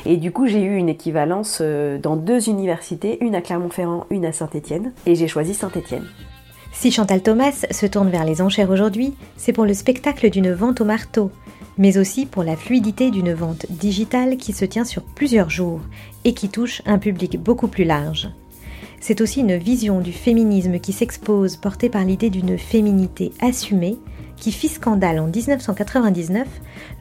Et 0.06 0.18
du 0.18 0.32
coup, 0.32 0.48
j'ai 0.48 0.62
eu 0.62 0.76
une 0.76 0.90
équivalence 0.90 1.62
dans 1.62 2.16
deux 2.16 2.48
universités, 2.48 3.18
une 3.22 3.34
à 3.34 3.42
Clermont-Ferrand, 3.42 4.06
une 4.12 4.26
à 4.26 4.32
Saint-Étienne, 4.32 4.94
et 5.08 5.16
j'ai 5.16 5.28
choisi 5.28 5.56
Saint-Étienne. 5.56 6.06
Si 6.72 6.92
Chantal 6.92 7.22
Thomas 7.22 7.66
se 7.70 7.86
tourne 7.88 8.10
vers 8.10 8.24
les 8.24 8.42
enchères 8.42 8.70
aujourd'hui, 8.70 9.16
c'est 9.36 9.54
pour 9.54 9.66
le 9.66 9.74
spectacle 9.74 10.30
d'une 10.30 10.54
vente 10.54 10.82
au 10.82 10.86
marteau, 10.86 11.32
mais 11.78 11.98
aussi 11.98 12.26
pour 12.26 12.44
la 12.44 12.56
fluidité 12.56 13.10
d'une 13.10 13.34
vente 13.34 13.66
digitale 13.70 14.38
qui 14.38 14.54
se 14.54 14.66
tient 14.66 14.86
sur 14.86 15.04
plusieurs 15.04 15.50
jours 15.50 15.82
et 16.24 16.34
qui 16.34 16.50
touche 16.50 16.82
un 16.86 17.00
public 17.00 17.42
beaucoup 17.42 17.68
plus 17.68 17.84
large. 17.84 18.30
C'est 19.06 19.20
aussi 19.20 19.42
une 19.42 19.58
vision 19.58 20.00
du 20.00 20.14
féminisme 20.14 20.80
qui 20.80 20.94
s'expose 20.94 21.58
portée 21.58 21.90
par 21.90 22.06
l'idée 22.06 22.30
d'une 22.30 22.58
féminité 22.58 23.34
assumée 23.42 23.98
qui 24.38 24.54
fit 24.54 24.70
scandale 24.70 25.20
en 25.20 25.28
1999 25.28 26.48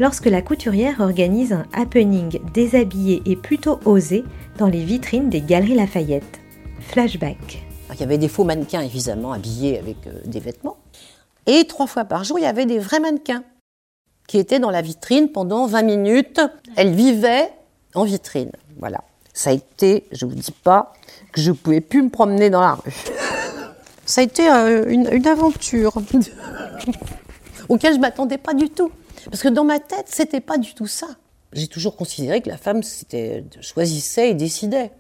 lorsque 0.01 0.27
la 0.27 0.43
couturière 0.43 0.99
organise 0.99 1.53
un 1.53 1.65
happening 1.73 2.41
déshabillé 2.53 3.23
et 3.25 3.37
plutôt 3.37 3.79
osé 3.85 4.25
dans 4.59 4.67
les 4.67 4.83
vitrines 4.83 5.31
des 5.31 5.43
Galeries 5.43 5.77
Lafayette. 5.77 6.41
Flashback. 6.81 7.63
Il 7.95 8.01
y 8.01 8.03
avait 8.03 8.19
des 8.19 8.27
faux 8.27 8.43
mannequins, 8.43 8.81
évidemment, 8.81 9.31
habillés 9.31 9.79
avec 9.79 10.05
euh, 10.09 10.23
des 10.25 10.41
vêtements. 10.41 10.79
Et 11.47 11.67
trois 11.69 11.87
fois 11.87 12.05
par 12.05 12.25
jour, 12.25 12.37
il 12.37 12.43
y 12.43 12.47
avait 12.47 12.67
des 12.67 12.81
vrais 12.81 12.99
mannequins 12.99 13.45
qui 14.27 14.39
étaient 14.39 14.59
dans 14.59 14.71
la 14.71 14.83
vitrine 14.83 15.29
pendant 15.29 15.69
20 15.69 15.83
minutes. 15.83 16.41
Elles 16.75 16.95
vivaient 16.95 17.53
en 17.95 18.03
vitrine. 18.03 18.51
Voilà. 18.81 19.05
Ça 19.35 19.51
a 19.51 19.53
été, 19.53 20.07
je 20.13 20.27
ne 20.27 20.31
vous 20.31 20.37
dis 20.37 20.55
pas, 20.65 20.93
que 21.33 21.41
je 21.41 21.51
ne 21.51 21.57
pouvais 21.57 21.81
plus 21.81 22.03
me 22.03 22.11
promener 22.11 22.51
dans 22.51 22.61
la 22.61 22.75
rue. 22.75 22.93
Ça 24.05 24.21
a 24.21 24.25
été 24.25 24.49
euh, 24.51 24.85
une, 24.89 25.09
une 25.11 25.27
aventure 25.27 25.95
auquel 27.69 27.93
je 27.93 27.97
ne 27.97 28.03
m'attendais 28.03 28.39
pas 28.39 28.55
du 28.55 28.69
tout. 28.69 28.91
Parce 29.31 29.43
que 29.43 29.49
dans 29.49 29.65
ma 29.65 29.79
tête, 29.79 30.07
c'était 30.07 30.41
pas 30.41 30.59
du 30.59 30.75
tout 30.75 30.87
ça. 30.87 31.07
J'ai 31.53 31.69
toujours 31.69 31.97
considéré 31.97 32.41
que 32.41 32.49
la 32.49 32.57
femme 32.57 32.83
c'était, 32.83 33.45
choisissait 33.61 34.31
et 34.31 34.35
décidait. 34.35 34.91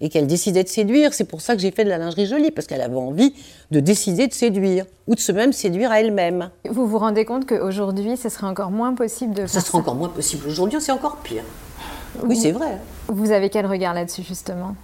Et 0.00 0.10
qu'elle 0.10 0.26
décidait 0.26 0.62
de 0.62 0.68
séduire. 0.68 1.14
C'est 1.14 1.24
pour 1.24 1.40
ça 1.40 1.56
que 1.56 1.62
j'ai 1.62 1.70
fait 1.70 1.82
de 1.82 1.88
la 1.88 1.96
lingerie 1.96 2.26
jolie, 2.26 2.50
parce 2.50 2.66
qu'elle 2.66 2.82
avait 2.82 2.96
envie 2.96 3.34
de 3.70 3.80
décider 3.80 4.26
de 4.26 4.34
séduire, 4.34 4.84
ou 5.06 5.14
de 5.14 5.20
se 5.20 5.32
même 5.32 5.54
séduire 5.54 5.90
à 5.90 6.00
elle-même. 6.00 6.50
Vous 6.68 6.86
vous 6.86 6.98
rendez 6.98 7.24
compte 7.24 7.46
qu'aujourd'hui, 7.46 8.18
ce 8.18 8.28
serait 8.28 8.46
encore 8.46 8.70
moins 8.70 8.92
possible 8.94 9.32
de 9.32 9.46
Ça 9.46 9.54
faire 9.54 9.66
sera 9.66 9.78
encore 9.78 9.94
moins 9.94 10.10
possible 10.10 10.46
aujourd'hui, 10.48 10.82
c'est 10.82 10.92
encore 10.92 11.16
pire. 11.22 11.44
Oui, 12.24 12.36
c'est 12.36 12.52
vrai. 12.52 12.78
Vous 13.08 13.30
avez 13.32 13.50
quel 13.50 13.66
regard 13.66 13.94
là-dessus, 13.94 14.22
justement? 14.22 14.74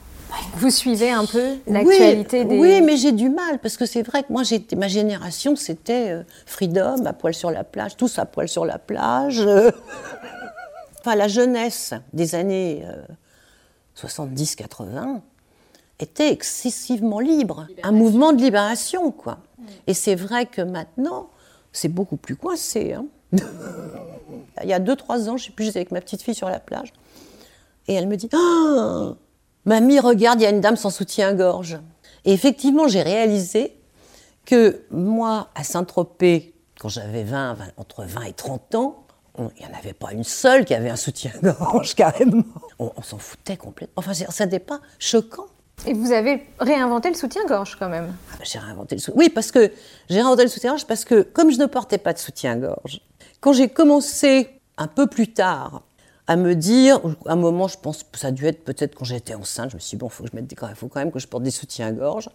Vous 0.57 0.71
suivez 0.71 1.11
un 1.11 1.27
peu 1.27 1.57
l'actualité 1.67 2.41
oui, 2.43 2.47
des... 2.49 2.59
Oui, 2.59 2.81
mais 2.83 2.97
j'ai 2.97 3.13
du 3.13 3.29
mal, 3.29 3.59
parce 3.61 3.77
que 3.77 3.85
c'est 3.85 4.03
vrai 4.03 4.23
que 4.23 4.33
moi, 4.33 4.43
j'étais- 4.45 4.77
ma 4.77 4.89
génération, 4.89 5.57
c'était 5.57 6.11
euh, 6.11 6.23
freedom, 6.47 7.05
à 7.05 7.13
poil 7.13 7.35
sur 7.35 7.51
la 7.51 7.65
plage, 7.65 7.97
tous 7.97 8.19
à 8.19 8.25
poil 8.25 8.49
sur 8.49 8.65
la 8.65 8.79
plage. 8.79 9.41
euh. 9.41 9.71
Enfin, 11.01 11.17
la 11.17 11.27
jeunesse 11.29 11.95
des 12.13 12.37
années 12.37 12.85
euh, 12.87 13.03
70-80 13.97 15.21
était 15.99 16.31
excessivement 16.31 17.19
libre. 17.21 17.67
Un 17.83 17.91
mouvement 17.93 18.33
de 18.33 18.41
libération, 18.41 19.11
quoi. 19.11 19.39
Et 19.87 19.95
c'est 19.95 20.15
vrai 20.15 20.47
que 20.47 20.63
maintenant, 20.63 21.29
c'est 21.73 21.89
beaucoup 21.89 22.17
plus 22.17 22.37
coincé. 22.37 22.93
hein. 22.95 23.07
Il 24.63 24.69
y 24.69 24.73
a 24.73 24.79
2-3 24.81 25.29
ans, 25.29 25.37
je 25.37 25.47
sais 25.47 25.51
plus, 25.53 25.65
j'étais 25.67 25.81
avec 25.81 25.91
ma 25.91 26.01
petite 26.01 26.23
fille 26.23 26.35
sur 26.35 26.49
la 26.49 26.61
plage. 26.61 26.93
Et 27.89 27.95
elle 27.95 28.07
me 28.07 28.17
dit 28.17 28.29
Ah 28.33 29.15
Mamie, 29.65 30.01
regarde, 30.01 30.41
il 30.41 30.45
y 30.45 30.47
a 30.47 30.51
une 30.51 30.61
dame 30.61 30.77
sans 30.77 30.91
soutien-gorge. 30.91 31.79
Et 32.25 32.33
effectivement, 32.33 32.89
j'ai 32.89 33.03
réalisé 33.03 33.77
que 34.45 34.83
moi, 34.91 35.49
à 35.55 35.63
Saint-Tropez, 35.63 36.55
quand 36.81 36.89
j'avais 36.89 37.23
20, 37.23 37.55
20, 37.55 37.65
entre 37.77 38.05
20 38.05 38.23
et 38.23 38.33
30 38.33 38.75
ans, 38.75 39.07
il 39.39 39.45
n'y 39.67 39.73
en 39.73 39.79
avait 39.79 39.93
pas 39.95 40.13
une 40.13 40.25
seule 40.25 40.65
qui 40.65 40.75
avait 40.75 40.91
un 40.91 40.97
soutien-gorge, 40.97 41.95
carrément. 41.97 42.43
On, 42.79 42.93
on 42.97 43.03
s'en 43.03 43.19
foutait 43.19 43.57
complètement. 43.57 43.95
Enfin, 43.97 44.13
ça 44.15 44.45
n'était 44.45 44.59
pas 44.59 44.81
choquant. 44.99 45.47
Et 45.87 45.95
vous 45.95 46.13
avez 46.13 46.47
réinventé 46.61 47.09
le 47.09 47.15
soutien-gorge 47.15 47.77
quand 47.79 47.89
même. 47.89 48.15
Ah 48.33 48.37
ben, 48.39 48.45
J'ai 48.45 48.59
réinventé 48.59 48.95
le 48.95 49.01
soutien. 49.01 49.19
Oui, 49.19 49.29
parce 49.31 49.51
que 49.51 49.73
j'ai 50.09 50.17
réinventé 50.17 50.43
le 50.43 50.49
soutien-gorge 50.49 50.87
parce 50.87 51.05
que 51.05 51.23
comme 51.23 51.51
je 51.51 51.59
ne 51.59 51.67
portais 51.67 51.99
pas 51.99 52.13
de 52.13 52.19
soutien-gorge, 52.19 53.01
quand 53.41 53.53
j'ai 53.53 53.69
commencé 53.69 54.61
un 54.77 54.87
peu 54.87 55.07
plus 55.07 55.33
tard 55.33 55.83
à 56.27 56.37
me 56.37 56.55
dire, 56.55 57.01
à 57.27 57.33
un 57.33 57.37
moment, 57.37 57.69
je 57.69 57.79
pense 57.79 58.05
que 58.05 58.19
ça 58.19 58.29
a 58.29 58.31
dû 58.31 58.47
être 58.47 58.65
peut-être 58.65 58.95
quand 58.95 59.05
j'étais 59.05 59.35
enceinte, 59.35 59.71
je 59.71 59.77
me 59.77 59.81
suis 59.81 59.97
dit, 59.97 60.01
bon, 60.01 60.09
faut 60.09 60.25
que 60.25 60.31
je 60.31 60.37
mette 60.37 60.47
des, 60.47 60.57
il 60.69 60.75
faut 60.77 60.89
quand 60.89 61.01
même 61.01 61.11
que 61.11 61.19
je 61.19 61.27
porte 61.27 61.43
des 61.43 61.51
soutiens-gorge. 61.51 62.29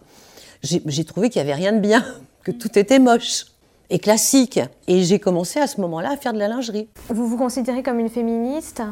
J'ai 0.62 0.82
j'ai 0.86 1.04
trouvé 1.04 1.30
qu'il 1.30 1.42
n'y 1.42 1.50
avait 1.50 1.58
rien 1.58 1.72
de 1.72 1.80
bien, 1.80 2.04
que 2.44 2.50
tout 2.50 2.78
était 2.78 2.98
moche 2.98 3.46
et 3.90 3.98
classique. 3.98 4.60
Et 4.86 5.02
j'ai 5.02 5.18
commencé 5.18 5.58
à 5.58 5.66
ce 5.66 5.80
moment-là 5.80 6.12
à 6.12 6.16
faire 6.16 6.32
de 6.32 6.38
la 6.38 6.48
lingerie. 6.48 6.88
Vous 7.08 7.26
vous 7.26 7.38
considérez 7.38 7.82
comme 7.82 7.98
une 7.98 8.10
féministe? 8.10 8.82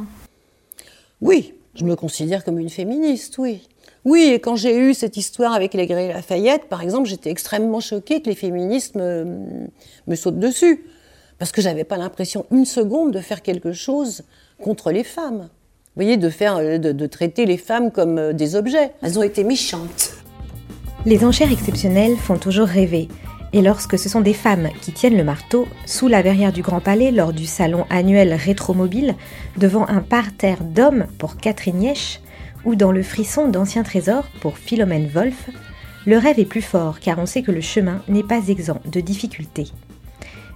Oui, 1.21 1.55
je 1.75 1.85
me 1.85 1.95
considère 1.97 2.45
comme 2.45 2.59
une 2.59 2.71
féministe, 2.71 3.39
oui. 3.39 3.69
Oui, 4.05 4.31
et 4.33 4.39
quand 4.39 4.55
j'ai 4.55 4.79
eu 4.79 4.95
cette 4.95 5.17
histoire 5.17 5.53
avec 5.53 5.75
les 5.75 5.87
Galeries 5.87 6.13
Lafayette, 6.13 6.69
par 6.69 6.81
exemple, 6.81 7.09
j'étais 7.09 7.31
extrêmement 7.31 7.81
choquée 7.81 8.23
que 8.23 8.29
les 8.29 8.37
féministes 8.37 8.95
me, 8.95 9.67
me 10.07 10.15
sautent 10.15 10.39
dessus. 10.39 10.85
Parce 11.39 11.53
que 11.53 11.61
j'avais 11.61 11.85
pas 11.85 11.97
l'impression 11.97 12.47
une 12.51 12.65
seconde 12.65 13.13
de 13.13 13.21
faire 13.21 13.43
quelque 13.43 13.73
chose 13.73 14.23
contre 14.61 14.93
les 14.93 15.05
femmes. 15.05 15.49
Vous 15.97 16.03
voyez, 16.03 16.17
de, 16.17 16.29
faire, 16.29 16.57
euh, 16.57 16.79
de, 16.79 16.93
de 16.93 17.07
traiter 17.07 17.47
les 17.47 17.57
femmes 17.57 17.91
comme 17.91 18.19
euh, 18.19 18.33
des 18.33 18.55
objets. 18.55 18.93
Elles 19.03 19.19
ont 19.19 19.23
été 19.23 19.45
méchantes. 19.45 20.15
Les 21.07 21.25
enchères 21.25 21.53
exceptionnelles 21.53 22.17
font 22.17 22.37
toujours 22.37 22.67
rêver. 22.67 23.09
Et 23.53 23.63
lorsque 23.63 23.99
ce 23.99 24.09
sont 24.09 24.21
des 24.21 24.35
femmes 24.35 24.69
qui 24.83 24.93
tiennent 24.93 25.17
le 25.17 25.25
marteau, 25.25 25.67
sous 25.87 26.09
la 26.09 26.21
verrière 26.21 26.53
du 26.53 26.63
Grand 26.63 26.81
Palais, 26.81 27.11
lors 27.11 27.33
du 27.33 27.47
salon 27.47 27.87
annuel 27.91 28.35
Rétromobile, 28.35 29.15
devant 29.57 29.89
un 29.89 30.01
parterre 30.01 30.63
d'hommes 30.63 31.07
pour 31.19 31.37
Catherine 31.37 31.77
Nièche, 31.77 32.21
ou 32.65 32.75
dans 32.75 32.93
le 32.93 33.03
frisson 33.03 33.49
d'Anciens 33.49 33.85
Trésors 33.85 34.27
pour 34.41 34.59
Philomène 34.59 35.07
Wolff, 35.07 35.49
le 36.05 36.19
rêve 36.19 36.39
est 36.39 36.45
plus 36.45 36.63
fort 36.63 37.01
car 37.01 37.19
on 37.19 37.27
sait 37.27 37.43
que 37.43 37.53
le 37.53 37.61
chemin 37.61 38.03
n'est 38.09 38.23
pas 38.23 38.49
exempt 38.49 38.83
de 38.91 39.01
difficultés. 39.01 39.69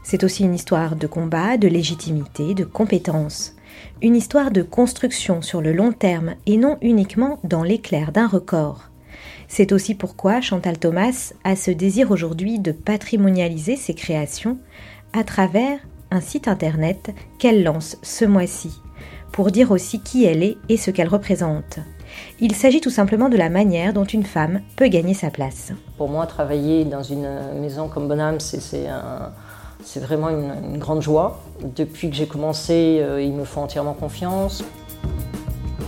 C'est 0.03 0.25
aussi 0.25 0.43
une 0.43 0.55
histoire 0.55 0.97
de 0.97 1.07
combat, 1.07 1.57
de 1.57 1.69
légitimité, 1.69 2.55
de 2.55 2.65
compétence. 2.65 3.55
Une 4.03 4.17
histoire 4.17 4.51
de 4.51 4.63
construction 4.63 5.43
sur 5.43 5.61
le 5.61 5.73
long 5.73 5.93
terme 5.93 6.35
et 6.47 6.57
non 6.57 6.79
uniquement 6.83 7.39
dans 7.45 7.63
l'éclair 7.63 8.13
d'un 8.13 8.27
record. 8.27 8.85
C'est 9.49 9.73
aussi 9.73 9.95
pourquoi 9.95 10.41
Chantal 10.41 10.79
Thomas 10.79 11.33
a 11.45 11.57
ce 11.57 11.71
désir 11.71 12.11
aujourd'hui 12.11 12.59
de 12.59 12.73
patrimonialiser 12.73 13.77
ses 13.77 13.95
créations 13.95 14.59
à 15.13 15.25
travers 15.25 15.79
un 16.11 16.21
site 16.21 16.49
internet 16.49 17.11
qu'elle 17.39 17.63
lance 17.65 17.97
ce 18.03 18.25
mois-ci, 18.25 18.81
pour 19.33 19.51
dire 19.51 19.71
aussi 19.71 20.01
qui 20.01 20.25
elle 20.25 20.43
est 20.43 20.57
et 20.69 20.77
ce 20.77 20.91
qu'elle 20.91 21.09
représente. 21.09 21.79
Il 22.41 22.55
s'agit 22.57 22.81
tout 22.81 22.91
simplement 22.91 23.29
de 23.29 23.37
la 23.37 23.51
manière 23.51 23.93
dont 23.93 24.05
une 24.05 24.25
femme 24.25 24.63
peut 24.77 24.89
gagner 24.89 25.15
sa 25.15 25.31
place. 25.31 25.73
Pour 25.97 26.09
moi, 26.09 26.27
travailler 26.27 26.85
dans 26.85 27.03
une 27.05 27.29
maison 27.61 27.89
comme 27.89 28.09
Bonham, 28.09 28.41
c'est 28.41 28.89
un- 28.89 29.33
c'est 29.85 30.01
vraiment 30.01 30.29
une, 30.29 30.53
une 30.73 30.79
grande 30.79 31.03
joie. 31.03 31.41
Depuis 31.63 32.11
que 32.11 32.17
j'ai 32.17 32.27
commencé, 32.27 32.99
euh, 33.01 33.23
ils 33.23 33.33
me 33.33 33.45
font 33.45 33.63
entièrement 33.63 33.95
confiance. 33.95 34.63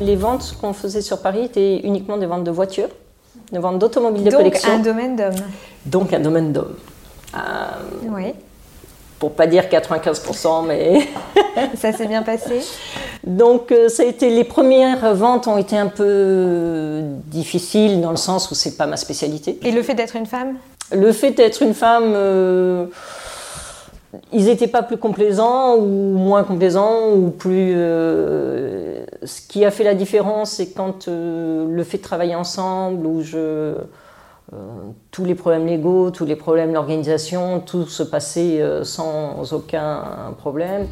Les 0.00 0.16
ventes 0.16 0.56
qu'on 0.60 0.72
faisait 0.72 1.02
sur 1.02 1.20
Paris 1.20 1.44
étaient 1.44 1.78
uniquement 1.84 2.16
des 2.16 2.26
ventes 2.26 2.44
de 2.44 2.50
voitures, 2.50 2.88
des 3.52 3.58
ventes 3.58 3.78
d'automobiles 3.78 4.24
de 4.24 4.30
Donc 4.30 4.38
collection, 4.40 4.72
un 4.72 4.78
domaine 4.78 5.16
d'homme. 5.16 5.34
donc 5.86 6.12
un 6.12 6.20
domaine 6.20 6.52
d'hommes. 6.52 6.74
Euh, 7.34 7.38
Oui, 8.08 8.34
pour 9.18 9.32
pas 9.32 9.46
dire 9.46 9.64
95%, 9.70 10.66
mais 10.66 11.08
ça 11.76 11.92
s'est 11.92 12.06
bien 12.06 12.22
passé. 12.22 12.60
Donc 13.24 13.70
euh, 13.70 13.88
ça 13.88 14.02
a 14.02 14.06
été 14.06 14.30
les 14.30 14.42
premières 14.44 15.14
ventes 15.14 15.46
ont 15.46 15.58
été 15.58 15.78
un 15.78 15.86
peu 15.86 17.02
difficiles 17.26 18.00
dans 18.00 18.10
le 18.10 18.16
sens 18.16 18.50
où 18.50 18.54
c'est 18.56 18.76
pas 18.76 18.86
ma 18.86 18.96
spécialité. 18.96 19.60
Et 19.62 19.70
le 19.70 19.82
fait 19.84 19.94
d'être 19.94 20.16
une 20.16 20.26
femme? 20.26 20.56
Le 20.90 21.12
fait 21.12 21.30
d'être 21.30 21.62
une 21.62 21.72
femme, 21.74 22.12
euh, 22.16 22.86
ils 24.32 24.44
n'étaient 24.44 24.66
pas 24.66 24.82
plus 24.82 24.98
complaisants 24.98 25.76
ou 25.76 25.86
moins 25.86 26.44
complaisants 26.44 27.12
ou 27.14 27.30
plus. 27.30 27.74
euh, 27.76 29.04
ce 29.24 29.40
qui 29.40 29.64
a 29.64 29.70
fait 29.70 29.84
la 29.84 29.94
différence, 29.94 30.52
c'est 30.52 30.72
quand 30.72 31.08
euh, 31.08 31.66
le 31.68 31.84
fait 31.84 31.98
de 31.98 32.02
travailler 32.02 32.34
ensemble, 32.34 33.06
où 33.06 33.22
Euh, 34.52 34.90
tous 35.10 35.24
les 35.24 35.34
problèmes 35.34 35.66
légaux, 35.66 36.10
tous 36.10 36.26
les 36.26 36.36
problèmes 36.36 36.74
d'organisation, 36.74 37.60
tout 37.60 37.86
se 37.86 38.02
passait 38.02 38.60
sans 38.82 39.50
aucun 39.54 40.34
problème. 40.36 40.88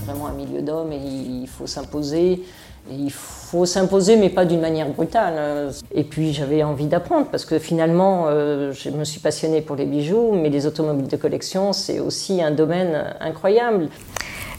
C'est 0.00 0.10
vraiment 0.10 0.26
un 0.26 0.32
milieu 0.32 0.60
d'hommes 0.60 0.92
et 0.92 0.98
il 0.98 1.46
faut 1.48 1.66
s'imposer. 1.66 2.42
Il 2.90 3.10
faut 3.10 3.66
s'imposer, 3.66 4.16
mais 4.16 4.30
pas 4.30 4.44
d'une 4.44 4.60
manière 4.60 4.88
brutale. 4.88 5.70
Et 5.94 6.04
puis 6.04 6.32
j'avais 6.32 6.62
envie 6.62 6.86
d'apprendre, 6.86 7.26
parce 7.30 7.44
que 7.44 7.58
finalement, 7.58 8.24
euh, 8.28 8.72
je 8.72 8.90
me 8.90 9.04
suis 9.04 9.20
passionnée 9.20 9.60
pour 9.60 9.76
les 9.76 9.86
bijoux, 9.86 10.32
mais 10.32 10.48
les 10.48 10.66
automobiles 10.66 11.08
de 11.08 11.16
collection, 11.16 11.72
c'est 11.72 12.00
aussi 12.00 12.42
un 12.42 12.50
domaine 12.50 13.14
incroyable. 13.20 13.88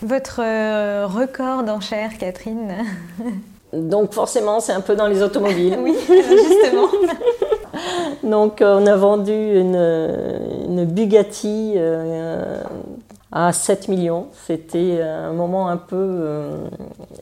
Votre 0.02 0.42
euh, 0.44 1.06
record 1.08 1.64
d'enchères, 1.64 2.18
Catherine? 2.18 2.74
Donc 3.74 4.14
forcément, 4.14 4.60
c'est 4.60 4.74
un 4.74 4.82
peu 4.82 4.96
dans 4.96 5.08
les 5.08 5.22
automobiles. 5.22 5.78
oui, 5.82 5.96
justement. 6.08 6.88
Donc 8.24 8.58
on 8.62 8.86
a 8.86 8.96
vendu 8.96 9.32
une, 9.32 9.76
une 10.68 10.86
Bugatti 10.86 11.74
euh, 11.78 12.62
à 13.32 13.54
7 13.54 13.88
millions. 13.88 14.28
C'était 14.46 15.02
un 15.02 15.34
moment 15.34 15.70
un 15.70 15.78
peu 15.78 15.96
euh, 15.96 16.68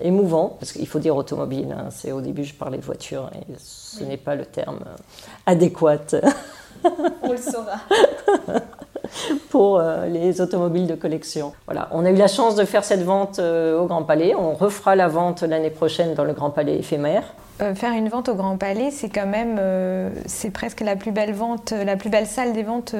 émouvant, 0.01 0.57
parce 0.59 0.71
qu'il 0.71 0.87
faut 0.87 0.99
dire 0.99 1.15
automobile, 1.15 1.75
hein. 1.77 1.89
c'est 1.91 2.11
au 2.11 2.21
début 2.21 2.43
je 2.43 2.53
parlais 2.53 2.77
de 2.77 2.85
voiture 2.85 3.29
et 3.35 3.53
ce 3.57 4.03
n'est 4.03 4.17
pas 4.17 4.35
le 4.35 4.45
terme 4.45 4.79
adéquat. 5.45 5.97
On 7.23 7.31
le 7.31 7.37
saura. 7.37 7.77
pour 9.49 9.79
euh, 9.79 10.05
les 10.05 10.39
automobiles 10.39 10.85
de 10.85 10.93
collection. 10.93 11.51
Voilà, 11.65 11.89
on 11.91 12.05
a 12.05 12.11
eu 12.11 12.15
la 12.15 12.27
chance 12.27 12.55
de 12.55 12.63
faire 12.63 12.83
cette 12.83 13.03
vente 13.03 13.39
euh, 13.39 13.79
au 13.79 13.87
Grand 13.87 14.03
Palais. 14.03 14.35
On 14.35 14.53
refera 14.53 14.95
la 14.95 15.07
vente 15.07 15.41
l'année 15.41 15.71
prochaine 15.71 16.13
dans 16.13 16.23
le 16.23 16.33
Grand 16.33 16.51
Palais 16.51 16.77
éphémère. 16.77 17.23
faire 17.73 17.93
une 17.93 18.07
vente 18.07 18.29
au 18.29 18.35
Grand 18.35 18.55
Palais, 18.57 18.91
c'est 18.91 19.09
quand 19.09 19.25
même, 19.25 19.59
c'est 20.27 20.51
presque 20.51 20.81
la 20.81 20.95
plus 20.95 21.11
belle 21.11 21.33
vente, 21.33 21.71
la 21.71 21.95
plus 21.95 22.09
belle 22.09 22.27
salle 22.27 22.53
des 22.53 22.63
ventes 22.63 22.93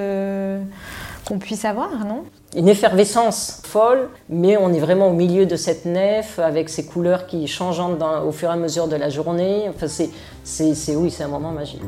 qu'on 1.27 1.37
puisse 1.39 1.63
avoir, 1.63 2.05
non? 2.05 2.23
Une 2.55 2.67
effervescence 2.67 3.61
folle, 3.63 4.09
mais 4.27 4.57
on 4.57 4.73
est 4.73 4.79
vraiment 4.79 5.09
au 5.09 5.13
milieu 5.13 5.45
de 5.45 5.55
cette 5.55 5.85
nef 5.85 6.39
avec 6.39 6.69
ces 6.69 6.85
couleurs 6.85 7.27
qui 7.27 7.47
changent 7.47 7.79
au 7.79 8.31
fur 8.31 8.49
et 8.49 8.53
à 8.53 8.55
mesure 8.55 8.87
de 8.87 8.95
la 8.95 9.09
journée. 9.09 9.69
Enfin, 9.69 9.87
c'est, 9.87 10.95
oui, 10.95 11.11
c'est 11.11 11.23
un 11.23 11.27
moment 11.27 11.51
magique. 11.51 11.81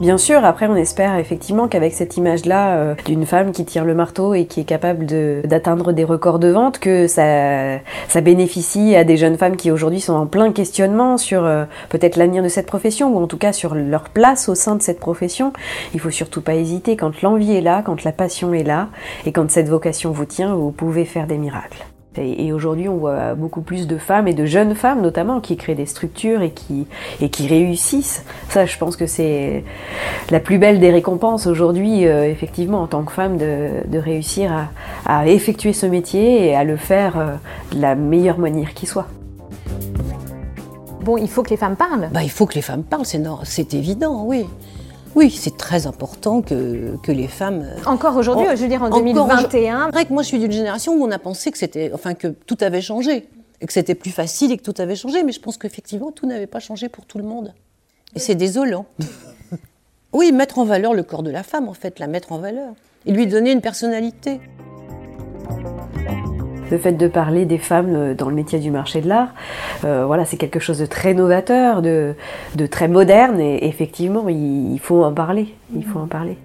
Bien 0.00 0.16
sûr, 0.16 0.46
après 0.46 0.66
on 0.66 0.76
espère 0.76 1.18
effectivement 1.18 1.68
qu'avec 1.68 1.92
cette 1.92 2.16
image-là 2.16 2.76
euh, 2.78 2.94
d'une 3.04 3.26
femme 3.26 3.52
qui 3.52 3.66
tire 3.66 3.84
le 3.84 3.94
marteau 3.94 4.32
et 4.32 4.46
qui 4.46 4.60
est 4.60 4.64
capable 4.64 5.04
d'atteindre 5.44 5.92
des 5.92 6.04
records 6.04 6.38
de 6.38 6.48
vente, 6.48 6.78
que 6.78 7.06
ça, 7.06 7.80
ça 8.08 8.20
bénéficie 8.22 8.96
à 8.96 9.04
des 9.04 9.18
jeunes 9.18 9.36
femmes 9.36 9.56
qui 9.56 9.70
aujourd'hui 9.70 10.00
sont 10.00 10.14
en 10.14 10.26
plein 10.26 10.52
questionnement 10.52 11.18
sur 11.18 11.44
euh, 11.44 11.64
peut-être 11.90 12.16
l'avenir 12.16 12.42
de 12.42 12.48
cette 12.48 12.64
profession 12.64 13.14
ou 13.14 13.22
en 13.22 13.26
tout 13.26 13.36
cas 13.36 13.52
sur 13.52 13.74
leur 13.74 14.04
place 14.04 14.48
au 14.48 14.54
sein 14.54 14.74
de 14.74 14.80
cette 14.80 15.00
profession. 15.00 15.52
Il 15.92 16.00
faut 16.00 16.08
surtout 16.08 16.40
pas 16.40 16.54
hésiter 16.54 16.96
quand 16.96 17.20
l'envie 17.20 17.54
est 17.54 17.60
là, 17.60 17.82
quand 17.84 18.02
la 18.02 18.12
passion 18.12 18.54
est 18.54 18.64
là 18.64 18.88
et 19.26 19.32
quand 19.32 19.50
cette 19.50 19.68
vocation 19.68 20.12
vous 20.12 20.24
tient, 20.24 20.54
vous 20.54 20.70
pouvez 20.70 21.04
faire 21.04 21.26
des 21.26 21.36
miracles. 21.36 21.89
Et, 22.16 22.52
aujourd'hui, 22.52 22.88
on 22.88 22.96
voit 22.96 23.34
beaucoup 23.34 23.60
plus 23.60 23.86
de 23.86 23.96
femmes 23.96 24.26
et 24.26 24.34
de 24.34 24.44
jeunes 24.44 24.74
femmes 24.74 25.00
notamment 25.00 25.40
qui 25.40 25.56
créent 25.56 25.76
des 25.76 25.86
structures 25.86 26.42
et 26.42 26.50
qui, 26.50 26.88
et 27.20 27.28
qui 27.28 27.46
réussissent. 27.46 28.24
Ça, 28.48 28.66
je 28.66 28.76
pense 28.78 28.96
que 28.96 29.06
c'est 29.06 29.62
la 30.30 30.40
plus 30.40 30.58
belle 30.58 30.80
des 30.80 30.90
récompenses 30.90 31.46
aujourd'hui, 31.46 32.06
euh, 32.06 32.28
effectivement, 32.28 32.82
en 32.82 32.88
tant 32.88 33.04
que 33.04 33.12
femme, 33.12 33.36
de, 33.36 33.86
de 33.86 33.98
réussir 33.98 34.52
à, 34.52 35.20
à, 35.20 35.28
effectuer 35.28 35.72
ce 35.72 35.86
métier 35.86 36.48
et 36.48 36.56
à 36.56 36.64
le 36.64 36.76
faire 36.76 37.16
euh, 37.16 37.34
de 37.72 37.80
la 37.80 37.94
meilleure 37.94 38.38
manière 38.38 38.74
qui 38.74 38.86
soit. 38.86 39.06
Bon, 41.02 41.16
il 41.16 41.28
faut 41.28 41.44
que 41.44 41.50
les 41.50 41.56
femmes 41.56 41.76
parlent. 41.76 42.10
Bah, 42.12 42.24
il 42.24 42.30
faut 42.30 42.44
que 42.44 42.54
les 42.54 42.62
femmes 42.62 42.82
parlent, 42.82 43.06
c'est 43.44 43.74
évident, 43.74 44.24
oui. 44.26 44.46
Oui, 45.14 45.30
c'est 45.30 45.56
très 45.56 45.86
important 45.86 46.40
que, 46.40 46.96
que, 47.02 47.10
les 47.10 47.26
femmes. 47.26 47.62
Euh, 47.62 47.90
encore 47.90 48.16
aujourd'hui, 48.16 48.46
je 48.54 48.62
veux 48.62 48.68
dire 48.68 48.82
en 48.82 48.90
2021. 48.90 49.86
C'est 49.86 49.92
vrai 49.92 50.04
que 50.04 50.12
moi, 50.12 50.22
je 50.22 50.28
suis 50.28 50.38
d'une 50.38 50.52
génération 50.52 50.94
où 50.94 51.04
on 51.04 51.10
a 51.10 51.18
pensé 51.18 51.50
que 51.50 51.58
c'était, 51.58 51.90
enfin, 51.92 52.14
que 52.14 52.28
tout 52.28 52.58
avait 52.60 52.80
changé 52.80 53.28
et 53.60 53.66
que 53.66 53.72
c'était 53.72 53.94
plus 53.94 54.10
facile 54.10 54.52
et 54.52 54.56
que 54.56 54.62
tout 54.62 54.80
avait 54.80 54.96
changé. 54.96 55.22
Mais 55.22 55.32
je 55.32 55.40
pense 55.40 55.58
qu'effectivement, 55.58 56.12
tout 56.12 56.26
n'avait 56.26 56.46
pas 56.46 56.60
changé 56.60 56.88
pour 56.88 57.06
tout 57.06 57.18
le 57.18 57.24
monde. 57.24 57.54
Et 58.14 58.18
c'est 58.18 58.34
désolant. 58.34 58.86
oui, 60.12 60.32
mettre 60.32 60.58
en 60.58 60.64
valeur 60.64 60.94
le 60.94 61.02
corps 61.02 61.22
de 61.22 61.30
la 61.30 61.42
femme, 61.42 61.68
en 61.68 61.74
fait, 61.74 61.98
la 61.98 62.06
mettre 62.06 62.32
en 62.32 62.38
valeur 62.38 62.74
et 63.06 63.12
lui 63.12 63.26
donner 63.26 63.52
une 63.52 63.60
personnalité 63.60 64.40
le 66.70 66.78
fait 66.78 66.92
de 66.92 67.08
parler 67.08 67.44
des 67.44 67.58
femmes 67.58 67.94
euh, 67.94 68.14
dans 68.14 68.28
le 68.28 68.34
métier 68.34 68.58
du 68.58 68.70
marché 68.70 69.00
de 69.00 69.08
l'art, 69.08 69.28
euh, 69.84 70.04
voilà, 70.06 70.24
c'est 70.24 70.36
quelque 70.36 70.60
chose 70.60 70.78
de 70.78 70.86
très 70.86 71.14
novateur, 71.14 71.82
de, 71.82 72.14
très 72.70 72.88
moderne, 72.88 73.40
et 73.40 73.66
effectivement, 73.66 74.28
il, 74.28 74.78
faut 74.80 75.04
en 75.04 75.12
parler. 75.12 75.54
Il 75.74 75.84
faut 75.84 75.98
en 75.98 76.06
parler. 76.06 76.38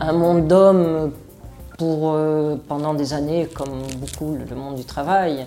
Un 0.00 0.12
monde 0.12 0.46
d'hommes 0.48 1.12
pour 1.78 2.12
euh, 2.14 2.56
pendant 2.68 2.94
des 2.94 3.12
années, 3.12 3.48
comme 3.54 3.82
beaucoup 3.98 4.36
le 4.48 4.56
monde 4.56 4.76
du 4.76 4.84
travail, 4.84 5.46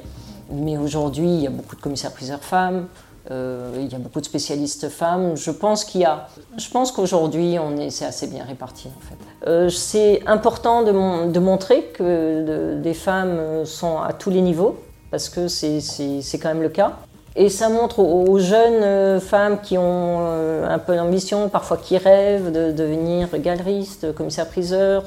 mais 0.51 0.77
aujourd'hui, 0.77 1.27
il 1.27 1.41
y 1.41 1.47
a 1.47 1.49
beaucoup 1.49 1.75
de 1.75 1.81
commissaires-priseurs 1.81 2.43
femmes. 2.43 2.87
Euh, 3.29 3.71
il 3.77 3.91
y 3.91 3.95
a 3.95 3.97
beaucoup 3.97 4.21
de 4.21 4.25
spécialistes 4.25 4.89
femmes. 4.89 5.35
Je 5.35 5.51
pense 5.51 5.83
qu'il 5.83 6.01
y 6.01 6.05
a. 6.05 6.27
Je 6.57 6.69
pense 6.69 6.91
qu'aujourd'hui, 6.91 7.57
on 7.59 7.75
est, 7.77 7.89
c'est 7.89 8.05
assez 8.05 8.27
bien 8.27 8.43
réparti 8.45 8.87
en 8.87 9.01
fait. 9.01 9.49
Euh, 9.49 9.69
c'est 9.69 10.21
important 10.27 10.83
de, 10.83 11.39
montrer 11.39 11.83
que 11.93 12.79
des 12.81 12.93
femmes 12.93 13.65
sont 13.65 13.99
à 13.99 14.13
tous 14.13 14.29
les 14.29 14.41
niveaux 14.41 14.77
parce 15.11 15.29
que 15.29 15.47
c'est, 15.47 15.81
c'est, 15.81 16.39
quand 16.39 16.49
même 16.49 16.61
le 16.61 16.69
cas. 16.69 16.93
Et 17.35 17.49
ça 17.49 17.69
montre 17.69 17.99
aux, 17.99 18.39
jeunes 18.39 18.83
euh, 18.83 19.19
femmes 19.19 19.59
qui 19.61 19.77
ont 19.77 20.63
un 20.63 20.79
peu 20.79 20.95
d'ambition, 20.95 21.49
parfois 21.49 21.77
qui 21.77 21.97
rêvent 21.97 22.51
de 22.51 22.71
devenir 22.71 23.37
galeriste, 23.39 24.13
commissaire-priseur, 24.13 25.03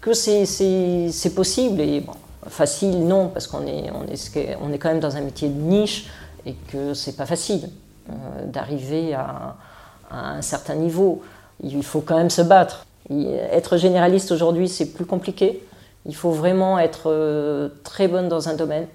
que 0.00 0.12
c'est, 0.12 0.44
c'est, 0.44 1.34
possible. 1.34 1.80
Et 1.80 2.04
facile, 2.46 3.06
non, 3.06 3.28
parce 3.28 3.46
qu'on 3.46 3.66
est, 3.66 3.90
on 3.90 4.04
est, 4.12 4.56
on 4.60 4.72
est 4.72 4.78
quand 4.78 4.90
même 4.90 5.00
dans 5.00 5.16
un 5.16 5.22
métier 5.22 5.48
de 5.48 5.60
niche 5.60 6.08
et 6.46 6.54
que 6.54 6.94
c'est 6.94 7.16
pas 7.16 7.26
facile 7.26 7.68
euh, 8.10 8.46
d'arriver 8.46 9.14
à, 9.14 9.56
un 10.10 10.42
certain 10.42 10.74
niveau. 10.74 11.22
Il 11.62 11.82
faut 11.82 12.00
quand 12.02 12.18
même 12.18 12.30
se 12.30 12.42
battre. 12.42 12.84
être 13.10 13.78
généraliste 13.78 14.30
aujourd'hui, 14.30 14.68
c'est 14.68 14.92
plus 14.92 15.06
compliqué. 15.06 15.66
Il 16.04 16.14
faut 16.14 16.32
vraiment 16.32 16.78
être 16.78 17.04
euh, 17.06 17.68
très 17.82 18.08
bonne 18.08 18.28
dans 18.28 18.48
un 18.48 18.54
domaine. 18.54 18.86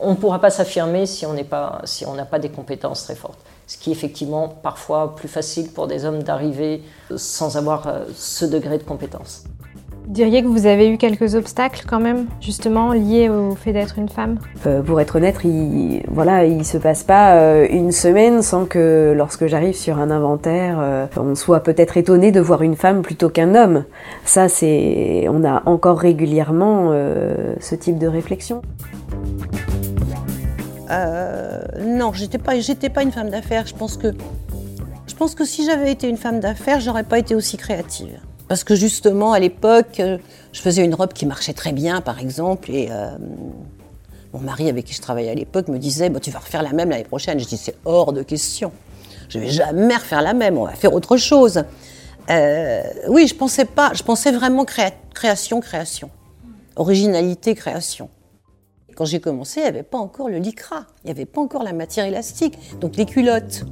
On 0.00 0.10
ne 0.10 0.16
pourra 0.16 0.40
pas 0.40 0.50
s'affirmer 0.50 1.06
si 1.06 1.24
on 1.26 1.34
n'a 1.34 2.24
pas 2.24 2.38
des 2.40 2.48
compétences 2.48 3.04
très 3.04 3.14
fortes. 3.14 3.38
Ce 3.66 3.78
qui 3.78 3.90
est 3.90 3.92
effectivement 3.92 4.48
parfois 4.48 5.14
plus 5.14 5.28
facile 5.28 5.70
pour 5.70 5.86
des 5.86 6.04
hommes 6.04 6.22
d'arriver 6.22 6.82
sans 7.16 7.56
avoir 7.56 7.86
euh, 7.86 8.04
ce 8.14 8.44
degré 8.44 8.78
de 8.78 8.82
compétence 8.82 9.44
diriez 10.06 10.42
que 10.42 10.48
vous 10.48 10.66
avez 10.66 10.88
eu 10.88 10.98
quelques 10.98 11.34
obstacles 11.34 11.84
quand 11.86 12.00
même, 12.00 12.26
justement, 12.40 12.92
liés 12.92 13.28
au 13.28 13.54
fait 13.54 13.72
d'être 13.72 13.98
une 13.98 14.08
femme? 14.08 14.38
Euh, 14.66 14.82
Pour 14.82 15.00
être 15.00 15.16
honnête, 15.16 15.36
il 15.44 16.02
voilà, 16.08 16.44
il 16.44 16.64
se 16.64 16.78
passe 16.78 17.02
pas 17.02 17.36
euh, 17.36 17.66
une 17.70 17.92
semaine 17.92 18.42
sans 18.42 18.66
que 18.66 19.14
lorsque 19.16 19.46
j'arrive 19.46 19.74
sur 19.74 19.98
un 19.98 20.10
inventaire, 20.10 20.78
euh, 20.80 21.06
on 21.16 21.34
soit 21.34 21.60
peut-être 21.60 21.96
étonné 21.96 22.32
de 22.32 22.40
voir 22.40 22.62
une 22.62 22.76
femme 22.76 23.02
plutôt 23.02 23.28
qu'un 23.28 23.54
homme. 23.54 23.84
Ça, 24.24 24.48
c'est, 24.48 25.26
on 25.28 25.44
a 25.44 25.62
encore 25.66 25.98
régulièrement 25.98 26.92
ce 27.60 27.74
type 27.74 27.98
de 27.98 28.06
réflexion. 28.06 28.62
non, 30.90 32.12
j'étais 32.12 32.38
pas, 32.38 32.58
j'étais 32.58 32.88
pas 32.88 33.02
une 33.02 33.12
femme 33.12 33.30
d'affaires. 33.30 33.66
Je 33.66 33.74
pense 33.74 33.96
que, 33.96 34.08
je 35.06 35.14
pense 35.14 35.34
que 35.34 35.44
si 35.44 35.64
j'avais 35.64 35.90
été 35.90 36.08
une 36.08 36.16
femme 36.16 36.40
d'affaires, 36.40 36.80
j'aurais 36.80 37.04
pas 37.04 37.18
été 37.18 37.34
aussi 37.34 37.56
créative. 37.56 38.18
Parce 38.48 38.64
que 38.64 38.74
justement, 38.74 39.32
à 39.32 39.38
l'époque, 39.38 40.00
euh, 40.00 40.18
je 40.52 40.60
faisais 40.60 40.84
une 40.84 40.94
robe 40.94 41.12
qui 41.12 41.26
marchait 41.26 41.54
très 41.54 41.72
bien, 41.72 42.00
par 42.00 42.18
exemple, 42.18 42.70
et 42.70 42.88
euh, 42.90 43.16
mon 44.32 44.40
mari 44.40 44.68
avec 44.68 44.84
qui 44.84 44.94
je 44.94 45.00
travaillais 45.00 45.30
à 45.30 45.34
l'époque 45.34 45.68
me 45.68 45.78
disait 45.78 46.12
Tu 46.20 46.30
vas 46.30 46.40
refaire 46.40 46.62
la 46.62 46.72
même 46.72 46.90
l'année 46.90 47.04
prochaine. 47.04 47.38
Je 47.38 47.46
dis 47.46 47.56
C'est 47.56 47.76
hors 47.84 48.12
de 48.12 48.22
question. 48.22 48.72
Je 49.28 49.38
vais 49.38 49.48
jamais 49.48 49.94
refaire 49.94 50.22
la 50.22 50.34
même, 50.34 50.58
on 50.58 50.64
va 50.66 50.72
faire 50.72 50.92
autre 50.92 51.16
chose. 51.16 51.64
Euh, 52.30 52.82
oui, 53.08 53.26
je 53.26 53.34
pensais 53.34 53.64
pas, 53.64 53.92
je 53.94 54.02
pensais 54.02 54.32
vraiment 54.32 54.64
création, 54.64 55.60
création. 55.60 56.10
Originalité, 56.76 57.54
création. 57.54 58.08
Quand 58.96 59.04
j'ai 59.04 59.20
commencé, 59.20 59.60
il 59.60 59.62
n'y 59.64 59.68
avait 59.68 59.82
pas 59.82 59.98
encore 59.98 60.28
le 60.28 60.38
lycra, 60.38 60.86
il 61.02 61.06
n'y 61.06 61.10
avait 61.10 61.26
pas 61.26 61.40
encore 61.40 61.62
la 61.62 61.72
matière 61.72 62.04
élastique. 62.04 62.58
Donc 62.80 62.96
les 62.96 63.06
culottes, 63.06 63.64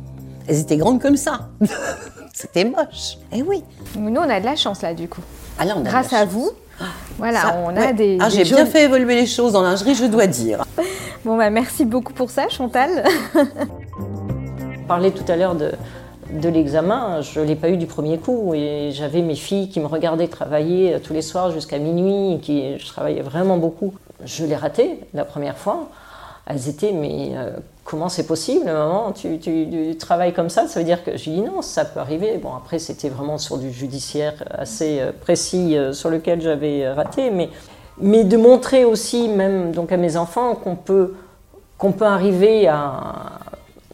elles 0.46 0.61
étaient 0.61 0.76
grandes 0.76 1.00
comme 1.00 1.16
ça. 1.16 1.48
C'était 2.33 2.64
moche. 2.64 3.18
Eh 3.33 3.42
oui. 3.42 3.62
Nous, 3.96 4.20
on 4.20 4.28
a 4.28 4.40
de 4.40 4.44
la 4.44 4.57
chance 4.57 4.83
là, 4.83 4.94
du 4.94 5.09
coup. 5.09 5.20
Ah, 5.59 5.64
on 5.76 5.81
a 5.81 5.83
Grâce 5.83 6.12
à 6.12 6.24
vous. 6.24 6.50
Ah, 6.81 6.85
voilà, 7.18 7.62
on 7.64 7.76
a 7.76 7.92
des. 7.92 8.18
Ah, 8.20 8.28
j'ai 8.28 8.44
bien 8.44 8.66
fait 8.66 8.85
évoluer 8.85 9.14
les 9.14 9.26
choses 9.26 9.52
dans 9.52 9.62
lingerie, 9.62 9.94
je 9.94 10.07
dois 10.07 10.26
dire. 10.26 10.64
bon, 11.24 11.37
bah, 11.37 11.50
merci 11.50 11.85
beaucoup 11.85 12.12
pour 12.12 12.31
ça, 12.31 12.48
Chantal. 12.48 13.05
On 13.35 14.87
parlait 14.88 15.11
tout 15.11 15.31
à 15.31 15.37
l'heure 15.37 15.55
de, 15.55 15.72
de 16.33 16.48
l'examen, 16.48 17.20
je 17.20 17.40
ne 17.40 17.44
l'ai 17.44 17.57
pas 17.57 17.68
eu 17.68 17.76
du 17.76 17.87
premier 17.87 18.18
coup. 18.18 18.55
Et 18.55 18.90
j'avais 18.92 19.20
mes 19.20 19.37
filles 19.37 19.68
qui 19.68 19.81
me 19.81 19.87
regardaient 19.87 20.28
travailler 20.28 20.98
tous 21.05 21.12
les 21.12 21.22
soirs 21.22 21.50
jusqu'à 21.50 21.78
minuit, 21.78 22.35
et 22.35 22.38
qui, 22.40 22.78
je 22.78 22.87
travaillais 22.87 23.22
vraiment 23.22 23.59
beaucoup. 23.59 23.92
Je 24.24 24.44
l'ai 24.44 24.57
raté 24.57 25.00
la 25.14 25.24
première 25.24 25.59
fois. 25.59 25.90
Elles 26.46 26.68
étaient 26.68 26.92
mais, 26.92 27.33
euh, 27.35 27.50
comment 27.85 28.09
c'est 28.09 28.27
possible, 28.27 28.66
maman 28.66 29.12
tu, 29.12 29.38
tu, 29.38 29.97
travailles 29.99 30.33
comme 30.33 30.51
ça? 30.51 30.68
Ça 30.68 30.81
veut 30.81 30.85
dire 30.85 31.05
que 31.05 31.16
je 31.16 31.31
dis 31.31 31.40
non, 31.40 31.62
ça 31.62 31.85
peut 31.85 32.01
arriver. 32.01 32.38
Bon, 32.38 32.55
après, 32.55 32.79
c'était 32.79 33.09
vraiment 33.09 33.38
sur 33.38 33.59
du 33.59 33.73
judiciaire 33.73 34.35
assez 34.51 35.01
euh, 35.01 35.12
précis 35.12 35.77
euh, 35.77 35.92
sur 35.92 36.11
lequel 36.11 36.40
j'avais 36.40 36.90
raté, 36.90 37.31
mais, 37.31 37.51
mais 37.99 38.25
de 38.25 38.37
montrer 38.37 38.85
aussi, 38.85 39.29
même 39.29 39.73
donc 39.73 39.92
à 39.92 39.97
mes 39.97 40.16
enfants, 40.16 40.55
qu'on 40.55 40.77
peut, 40.77 41.14
peut 41.79 42.07
arriver 42.07 42.68
à 42.68 43.40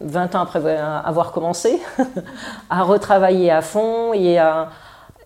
20 0.01 0.35
ans 0.35 0.41
après 0.43 0.77
avoir 0.77 1.33
commencé, 1.33 1.81
à 2.71 2.83
retravailler 2.83 3.51
à 3.51 3.63
fond 3.63 4.13
et 4.13 4.39
à, 4.39 4.71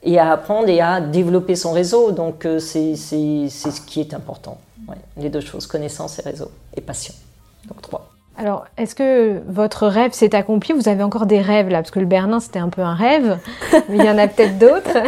et 0.03 0.19
à 0.19 0.33
apprendre 0.33 0.69
et 0.69 0.81
à 0.81 1.01
développer 1.01 1.57
son 1.57 1.73
réseau. 1.73 2.13
Donc, 2.13 2.47
euh, 2.47 2.59
c'est 2.59 2.97
ce 2.97 3.81
qui 3.81 4.01
est 4.01 4.15
important. 4.15 4.59
Les 5.17 5.31
deux 5.31 5.41
choses, 5.41 5.67
connaissance 5.67 6.19
et 6.19 6.23
réseau, 6.23 6.51
et 6.77 6.81
passion. 6.81 7.15
Donc, 7.69 7.81
trois. 7.83 8.12
Alors, 8.39 8.65
est-ce 8.79 8.95
que 8.95 9.43
votre 9.47 9.87
rêve 9.87 10.13
s'est 10.13 10.35
accompli 10.35 10.73
Vous 10.73 10.89
avez 10.89 11.03
encore 11.03 11.27
des 11.27 11.41
rêves 11.41 11.69
là? 11.69 11.79
Parce 11.79 11.91
que 11.91 12.01
le 12.01 12.07
Bernin, 12.07 12.41
c'était 12.41 12.59
un 12.59 12.71
peu 12.71 12.83
un 12.83 12.95
rêve, 12.95 13.39
mais 13.89 13.97
il 13.97 14.05
y 14.05 14.11
en 14.11 14.19
a 14.19 14.27
peut-être 14.27 14.59
d'autres. 14.59 14.99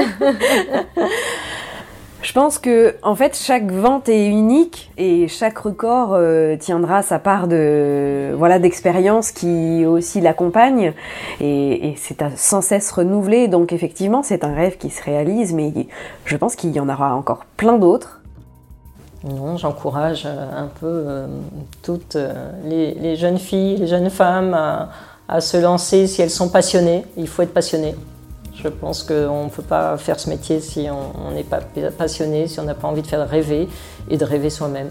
Je 2.24 2.32
pense 2.32 2.58
que 2.58 2.96
en 3.02 3.14
fait 3.14 3.36
chaque 3.36 3.70
vente 3.70 4.08
est 4.08 4.26
unique 4.26 4.90
et 4.96 5.28
chaque 5.28 5.58
record 5.58 6.14
euh, 6.14 6.56
tiendra 6.56 7.02
sa 7.02 7.18
part 7.18 7.48
de 7.48 8.32
voilà 8.34 8.58
d'expérience 8.58 9.30
qui 9.30 9.84
aussi 9.84 10.22
l'accompagne. 10.22 10.94
Et, 11.40 11.88
et 11.88 11.94
c'est 11.96 12.24
sans 12.36 12.62
cesse 12.62 12.90
renouvelé. 12.92 13.46
Donc 13.46 13.74
effectivement 13.74 14.22
c'est 14.22 14.42
un 14.42 14.54
rêve 14.54 14.78
qui 14.78 14.88
se 14.88 15.02
réalise 15.02 15.52
mais 15.52 15.70
je 16.24 16.36
pense 16.38 16.56
qu'il 16.56 16.70
y 16.70 16.80
en 16.80 16.88
aura 16.88 17.14
encore 17.14 17.44
plein 17.58 17.76
d'autres 17.76 18.22
non, 19.24 19.56
j'encourage 19.56 20.24
euh, 20.26 20.64
un 20.64 20.66
peu 20.66 20.86
euh, 20.86 21.26
toutes 21.82 22.16
euh, 22.16 22.52
les, 22.66 23.16
jeunes 23.16 23.38
filles, 23.38 23.78
les 23.78 23.86
jeunes 23.86 24.10
femmes 24.10 24.54
à, 24.54 25.40
se 25.40 25.56
lancer 25.56 26.06
si 26.06 26.20
elles 26.20 26.30
sont 26.30 26.50
passionnées. 26.50 27.06
Il 27.16 27.26
faut 27.26 27.40
être 27.40 27.54
passionné. 27.54 27.94
Je 28.54 28.68
pense 28.68 29.02
qu'on 29.02 29.44
ne 29.44 29.48
peut 29.48 29.62
pas 29.62 29.96
faire 29.96 30.20
ce 30.20 30.28
métier 30.28 30.60
si 30.60 30.86
on 30.90 31.32
n'est 31.32 31.42
pas 31.42 31.60
passionné, 31.96 32.46
si 32.46 32.60
on 32.60 32.64
n'a 32.64 32.74
pas 32.74 32.86
envie 32.86 33.02
de 33.02 33.06
faire 33.06 33.26
rêver 33.28 33.68
et 34.10 34.16
de 34.16 34.24
rêver 34.24 34.50
soi-même. 34.50 34.90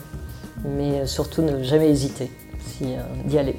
Mais 0.66 1.06
surtout 1.06 1.44
ne 1.44 1.64
jamais 1.64 1.90
hésiter 1.90 2.32
d'y 3.26 3.38
aller. 3.38 3.56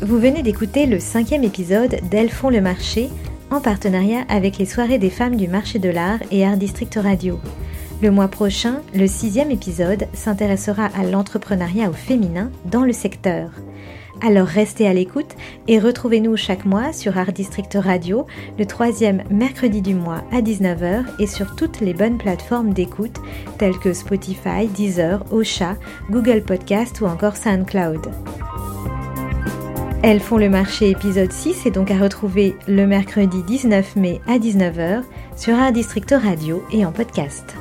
Vous 0.00 0.18
venez 0.18 0.42
d'écouter 0.42 0.86
le 0.86 0.98
cinquième 0.98 1.44
épisode 1.44 1.96
d'Elles 2.10 2.30
font 2.30 2.48
le 2.48 2.60
marché, 2.60 3.10
en 3.50 3.60
partenariat 3.60 4.24
avec 4.28 4.58
les 4.58 4.66
soirées 4.66 4.98
des 4.98 5.10
femmes 5.10 5.36
du 5.36 5.48
marché 5.48 5.78
de 5.78 5.88
l'art 5.88 6.20
et 6.30 6.44
Art 6.44 6.56
District 6.56 6.98
Radio. 7.02 7.38
Le 8.00 8.10
mois 8.10 8.28
prochain, 8.28 8.80
le 8.94 9.06
sixième 9.06 9.50
épisode 9.50 10.06
s'intéressera 10.12 10.86
à 10.86 11.02
l'entrepreneuriat 11.02 11.90
au 11.90 11.92
féminin 11.92 12.50
dans 12.64 12.84
le 12.84 12.92
secteur. 12.92 13.50
Alors 14.20 14.48
restez 14.48 14.86
à 14.86 14.92
l'écoute 14.92 15.34
et 15.68 15.78
retrouvez-nous 15.78 16.36
chaque 16.36 16.64
mois 16.64 16.92
sur 16.92 17.16
Art 17.18 17.32
District 17.32 17.76
Radio, 17.80 18.26
le 18.58 18.66
troisième 18.66 19.22
mercredi 19.30 19.80
du 19.80 19.94
mois 19.94 20.24
à 20.32 20.40
19h 20.40 21.04
et 21.20 21.26
sur 21.26 21.54
toutes 21.54 21.80
les 21.80 21.94
bonnes 21.94 22.18
plateformes 22.18 22.72
d'écoute 22.72 23.16
telles 23.58 23.78
que 23.78 23.92
Spotify, 23.92 24.66
Deezer, 24.74 25.24
Ocha, 25.32 25.76
Google 26.10 26.42
Podcast 26.42 27.00
ou 27.00 27.06
encore 27.06 27.36
SoundCloud. 27.36 28.08
Elles 30.00 30.20
font 30.20 30.36
le 30.36 30.48
marché 30.48 30.90
épisode 30.90 31.32
6 31.32 31.66
est 31.66 31.72
donc 31.72 31.90
à 31.90 31.98
retrouver 31.98 32.54
le 32.68 32.86
mercredi 32.86 33.42
19 33.42 33.96
mai 33.96 34.20
à 34.28 34.38
19h 34.38 35.02
sur 35.36 35.54
un 35.54 35.72
district 35.72 36.14
radio 36.16 36.62
et 36.70 36.86
en 36.86 36.92
podcast. 36.92 37.56